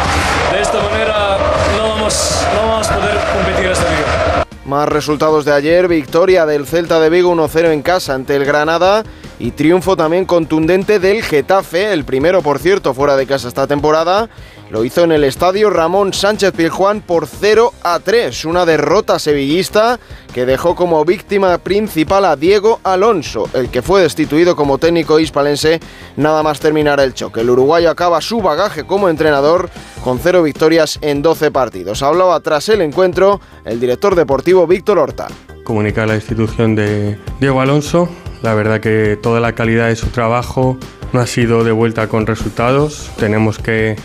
[4.65, 9.03] Más resultados de ayer, victoria del Celta de Vigo 1-0 en casa ante el Granada
[9.37, 14.27] y triunfo también contundente del Getafe, el primero por cierto fuera de casa esta temporada
[14.69, 19.99] lo hizo en el estadio Ramón Sánchez Pizjuán por 0 a 3, una derrota sevillista
[20.33, 25.79] que dejó como víctima principal a Diego Alonso, el que fue destituido como técnico hispalense
[26.17, 27.41] nada más terminar el choque.
[27.41, 29.69] El uruguayo acaba su bagaje como entrenador
[30.03, 32.01] con cero victorias en 12 partidos.
[32.01, 35.27] Hablaba tras el encuentro el director deportivo Víctor Horta.
[35.63, 38.09] Comunicar la institución de Diego Alonso,
[38.41, 40.77] la verdad que toda la calidad de su trabajo
[41.13, 43.09] no ha sido de vuelta con resultados.
[43.17, 43.95] Tenemos que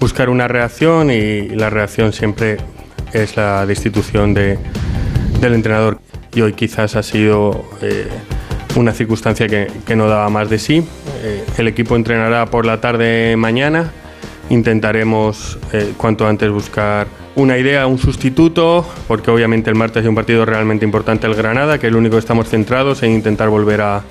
[0.00, 2.56] buscar una reacción y la reacción siempre
[3.12, 4.58] es la destitución de,
[5.40, 6.00] del entrenador.
[6.34, 8.08] Y hoy quizás ha sido eh,
[8.76, 10.84] una circunstancia que, que, no daba más de sí.
[11.22, 13.90] Eh, el equipo entrenará por la tarde mañana.
[14.48, 20.14] Intentaremos eh, cuanto antes buscar una idea, un sustituto, porque obviamente el martes hay un
[20.14, 23.80] partido realmente importante el Granada, que es el único que estamos centrados en intentar volver
[23.80, 24.02] a,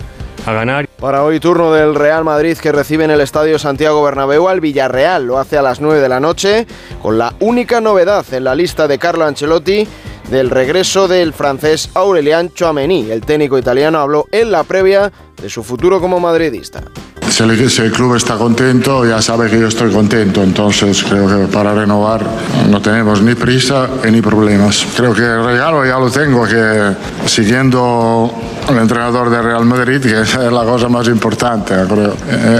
[0.46, 0.89] a ganar.
[1.00, 5.26] Para hoy turno del Real Madrid que recibe en el Estadio Santiago Bernabéu al Villarreal.
[5.26, 6.68] Lo hace a las 9 de la noche
[7.02, 9.88] con la única novedad en la lista de Carlo Ancelotti
[10.30, 13.12] del regreso del francés Aurelian Chouameni.
[13.12, 15.10] El técnico italiano habló en la previa
[15.42, 16.84] de su futuro como madridista.
[17.30, 20.42] Si el, si el, club está contento, ya sabe que yo estoy contento.
[20.44, 22.26] Entonces creo que para renovar
[22.70, 24.86] no tenemos ni prisa ni problemas.
[24.96, 26.96] Creo que el regalo ya lo tengo, que
[27.28, 28.32] siguiendo
[28.70, 31.76] el entrenador de Real Madrid, que es la cosa más importante.
[31.88, 32.14] Creo.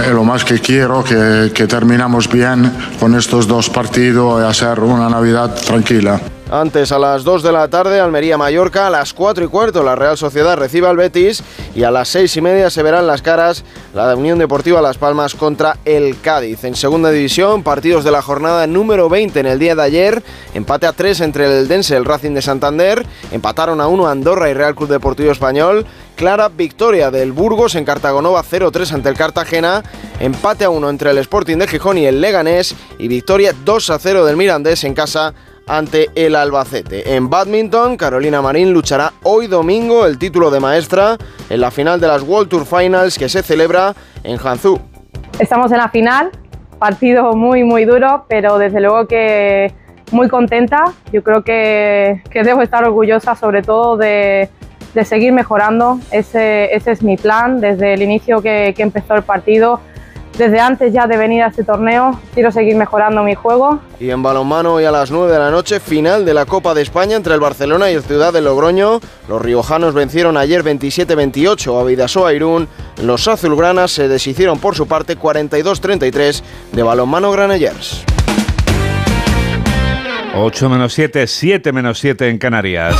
[0.06, 4.80] Es lo más que quiero, que, que terminamos bien con estos dos partidos y hacer
[4.80, 6.20] una Navidad tranquila.
[6.50, 10.18] Antes, a las 2 de la tarde, Almería-Mallorca, a las 4 y cuarto, la Real
[10.18, 11.44] Sociedad recibe al Betis
[11.76, 15.36] y a las 6 y media se verán las caras la Unión Deportiva Las Palmas
[15.36, 16.64] contra el Cádiz.
[16.64, 20.22] En segunda división, partidos de la jornada número 20 en el día de ayer,
[20.52, 24.50] empate a 3 entre el Dense y el Racing de Santander, empataron a 1 Andorra
[24.50, 25.86] y Real Club Deportivo Español,
[26.16, 29.84] clara victoria del Burgos en Cartagonova 0-3 ante el Cartagena,
[30.18, 34.36] empate a 1 entre el Sporting de Gijón y el Leganés y victoria 2-0 del
[34.36, 35.32] Mirandés en casa
[35.70, 37.14] ante el Albacete.
[37.14, 41.16] En badminton, Carolina Marín luchará hoy domingo el título de maestra
[41.48, 43.94] en la final de las World Tour Finals que se celebra
[44.24, 44.80] en Hangzhou.
[45.38, 46.30] Estamos en la final,
[46.80, 49.72] partido muy muy duro, pero desde luego que
[50.10, 50.92] muy contenta.
[51.12, 54.48] Yo creo que, que debo estar orgullosa sobre todo de,
[54.92, 56.00] de seguir mejorando.
[56.10, 59.80] Ese, ese, es mi plan desde el inicio que, que empezó el partido
[60.36, 63.80] desde antes ya de venir a este torneo quiero seguir mejorando mi juego.
[63.98, 66.82] Y en balonmano hoy a las 9 de la noche, final de la Copa de
[66.82, 69.00] España entre el Barcelona y el Ciudad de Logroño.
[69.28, 72.68] Los riojanos vencieron ayer 27-28 a Vidasoa Irún.
[73.02, 78.04] Los azulgranas se deshicieron por su parte 42-33 de balonmano Granellers.
[80.34, 82.94] 8 menos 7, 7 menos 7 en Canarias.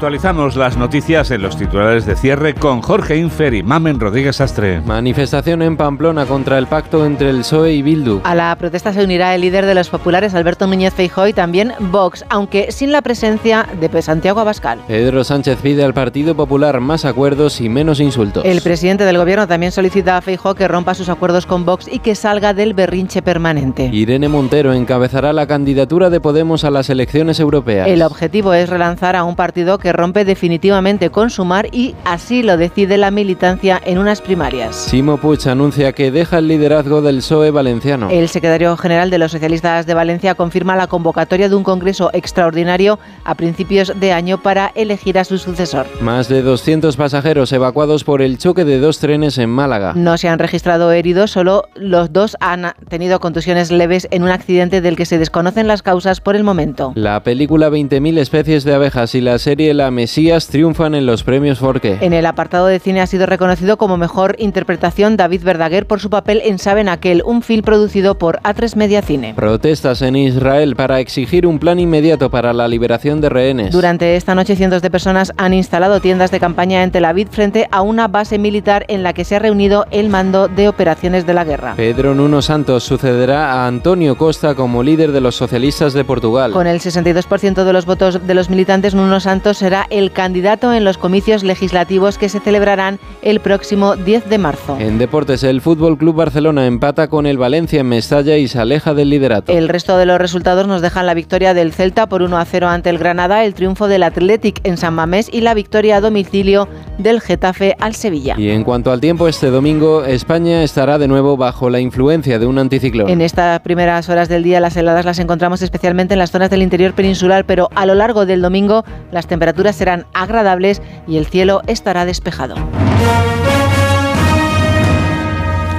[0.00, 4.80] Actualizamos las noticias en los titulares de cierre con Jorge Infer y Mamen Rodríguez Astre.
[4.80, 8.22] Manifestación en Pamplona contra el pacto entre el PSOE y Bildu.
[8.24, 11.74] A la protesta se unirá el líder de los populares, Alberto Núñez Feijóo, y también
[11.78, 14.80] Vox, aunque sin la presencia de Santiago Abascal.
[14.88, 18.46] Pedro Sánchez pide al Partido Popular más acuerdos y menos insultos.
[18.46, 21.98] El presidente del gobierno también solicita a Feijóo que rompa sus acuerdos con Vox y
[21.98, 23.90] que salga del berrinche permanente.
[23.92, 27.86] Irene Montero encabezará la candidatura de Podemos a las elecciones europeas.
[27.86, 32.56] El objetivo es relanzar a un partido que rompe definitivamente con Sumar y así lo
[32.56, 34.76] decide la militancia en unas primarias.
[34.76, 38.08] Simo Puig anuncia que deja el liderazgo del PSOE valenciano.
[38.10, 42.98] El secretario general de los socialistas de Valencia confirma la convocatoria de un congreso extraordinario
[43.24, 45.86] a principios de año para elegir a su sucesor.
[46.00, 49.92] Más de 200 pasajeros evacuados por el choque de dos trenes en Málaga.
[49.94, 54.80] No se han registrado heridos, solo los dos han tenido contusiones leves en un accidente
[54.80, 56.92] del que se desconocen las causas por el momento.
[56.94, 61.58] La película 20.000 especies de abejas y la serie La Mesías triunfan en los premios
[61.58, 61.96] Forque.
[62.02, 66.10] En el apartado de cine ha sido reconocido como mejor interpretación David Verdaguer por su
[66.10, 69.32] papel en Saben Aquel, un film producido por A3 Media Cine.
[69.32, 73.72] Protestas en Israel para exigir un plan inmediato para la liberación de rehenes.
[73.72, 77.66] Durante esta noche cientos de personas han instalado tiendas de campaña en Tel Aviv frente
[77.70, 81.32] a una base militar en la que se ha reunido el mando de operaciones de
[81.32, 81.72] la guerra.
[81.76, 86.52] Pedro Nuno Santos sucederá a Antonio Costa como líder de los socialistas de Portugal.
[86.52, 90.82] Con el 62% de los votos de los militantes, Nuno Santos será el candidato en
[90.82, 94.76] los comicios legislativos que se celebrarán el próximo 10 de marzo.
[94.80, 98.94] En deportes, el Fútbol Club Barcelona empata con el Valencia en Mestalla y se aleja
[98.94, 99.52] del liderato.
[99.52, 102.66] El resto de los resultados nos dejan la victoria del Celta por 1 a 0
[102.66, 106.66] ante el Granada, el triunfo del Athletic en San Mamés y la victoria a domicilio
[106.98, 108.34] del Getafe al Sevilla.
[108.38, 112.46] Y en cuanto al tiempo, este domingo España estará de nuevo bajo la influencia de
[112.46, 113.08] un anticiclón.
[113.08, 116.62] En estas primeras horas del día las heladas las encontramos especialmente en las zonas del
[116.62, 121.62] interior peninsular, pero a lo largo del domingo las temperaturas serán agradables y el cielo
[121.66, 122.54] estará despejado.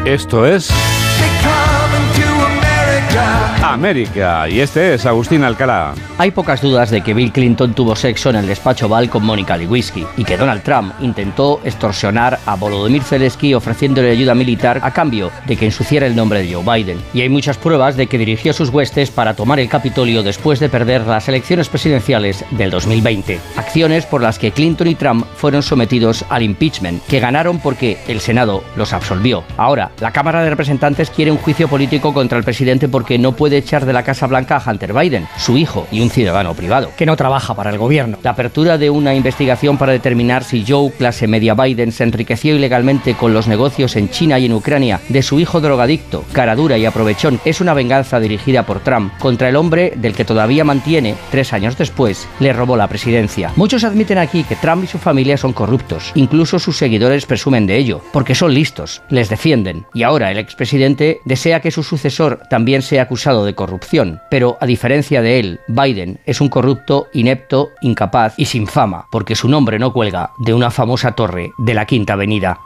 [0.06, 0.70] Esto es...
[3.62, 4.50] América.
[4.50, 5.94] Y este es Agustín Alcalá.
[6.18, 9.56] Hay pocas dudas de que Bill Clinton tuvo sexo en el despacho Val con Mónica
[9.56, 15.32] Lewinsky y que Donald Trump intentó extorsionar a Volodymyr Zelensky ofreciéndole ayuda militar a cambio
[15.46, 17.00] de que ensuciara el nombre de Joe Biden.
[17.14, 20.70] Y hay muchas pruebas de que dirigió sus huestes para tomar el Capitolio después de
[20.70, 23.40] perder las elecciones presidenciales del 2020.
[23.58, 28.22] Acciones por las que Clinton y Trump fueron sometidos al impeachment, que ganaron porque el
[28.22, 29.44] Senado los absolvió.
[29.58, 33.51] Ahora, la Cámara de Representantes quiere un juicio político contra el presidente porque no puede
[33.58, 37.06] echar de la Casa Blanca a Hunter Biden, su hijo y un ciudadano privado, que
[37.06, 38.18] no trabaja para el gobierno.
[38.24, 43.14] La apertura de una investigación para determinar si Joe, clase media Biden, se enriqueció ilegalmente
[43.16, 47.40] con los negocios en China y en Ucrania de su hijo drogadicto, caradura y aprovechón,
[47.46, 51.78] es una venganza dirigida por Trump contra el hombre del que todavía mantiene, tres años
[51.78, 53.52] después, le robó la presidencia.
[53.56, 57.78] Muchos admiten aquí que Trump y su familia son corruptos, incluso sus seguidores presumen de
[57.78, 62.82] ello, porque son listos, les defienden, y ahora el expresidente desea que su sucesor también
[62.82, 68.34] sea acusado de corrupción, pero a diferencia de él, Biden es un corrupto, inepto, incapaz
[68.38, 72.14] y sin fama, porque su nombre no cuelga de una famosa torre de la Quinta
[72.14, 72.60] Avenida.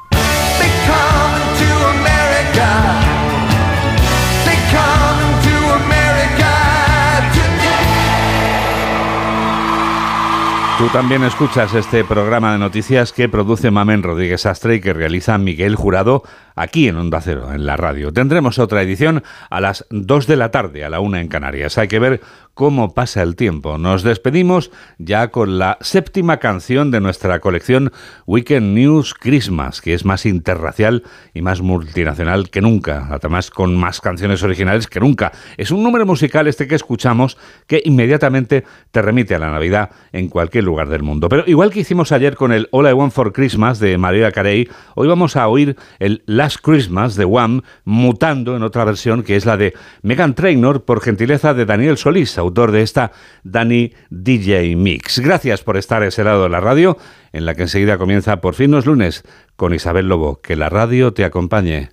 [10.78, 15.38] Tú también escuchas este programa de noticias que produce Mamen Rodríguez Astre y que realiza
[15.38, 16.23] Miguel Jurado
[16.56, 18.12] aquí en Onda Cero, en la radio.
[18.12, 21.78] Tendremos otra edición a las 2 de la tarde, a la 1 en Canarias.
[21.78, 22.22] Hay que ver
[22.56, 23.78] cómo pasa el tiempo.
[23.78, 27.91] Nos despedimos ya con la séptima canción de nuestra colección
[28.26, 31.03] Weekend News Christmas, que es más interracial
[31.34, 35.34] y más multinacional que nunca, además con más canciones originales que nunca.
[35.58, 37.38] Es un número musical este que escuchamos
[37.68, 41.28] que inmediatamente te remite a la Navidad en cualquier lugar del mundo.
[41.28, 44.70] Pero igual que hicimos ayer con el All I Want for Christmas de María Carey,
[44.95, 46.24] hoy vamos a oír el
[46.58, 51.54] Christmas de Wham mutando en otra versión que es la de Megan Trainor por gentileza
[51.54, 53.12] de Daniel Solís, autor de esta
[53.43, 55.20] Danny DJ Mix.
[55.20, 56.98] Gracias por estar a ese lado de la radio,
[57.34, 59.24] en la que enseguida comienza Por fin los lunes
[59.56, 60.41] con Isabel Lobo.
[60.41, 61.89] Que la radio te acompañe.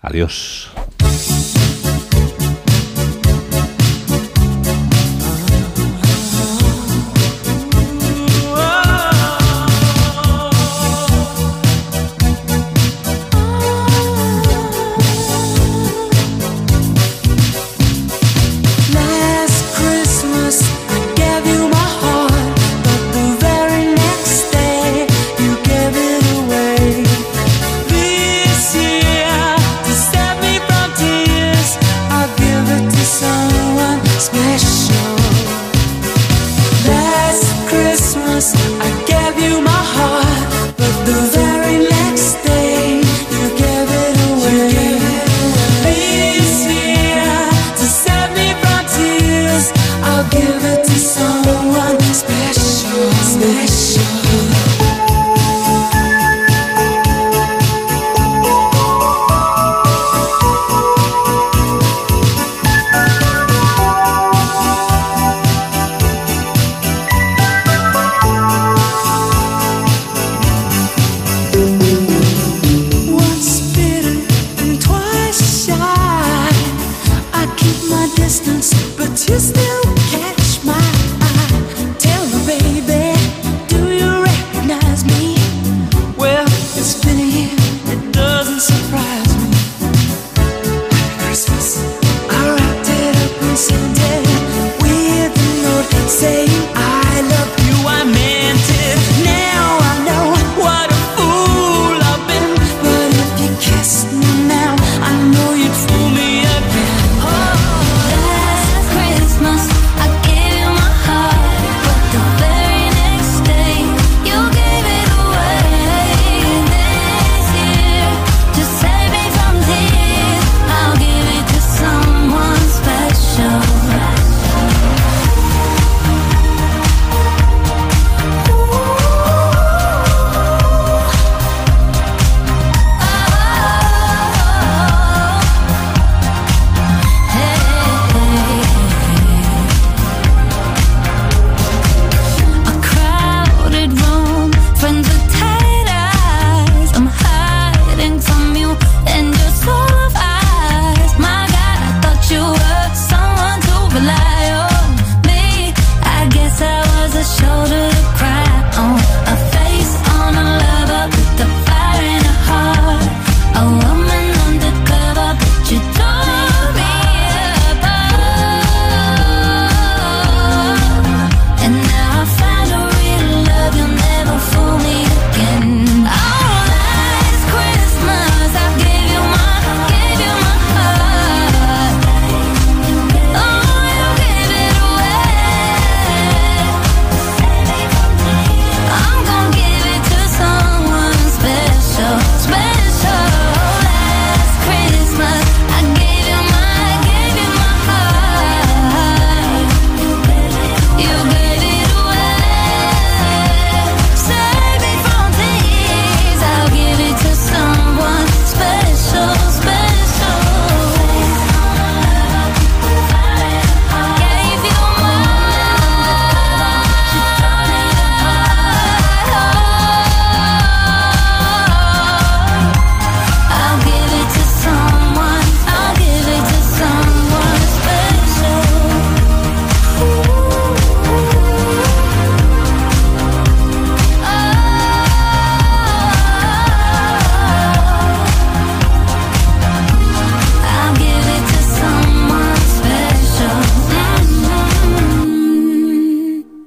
[0.00, 0.72] Adiós.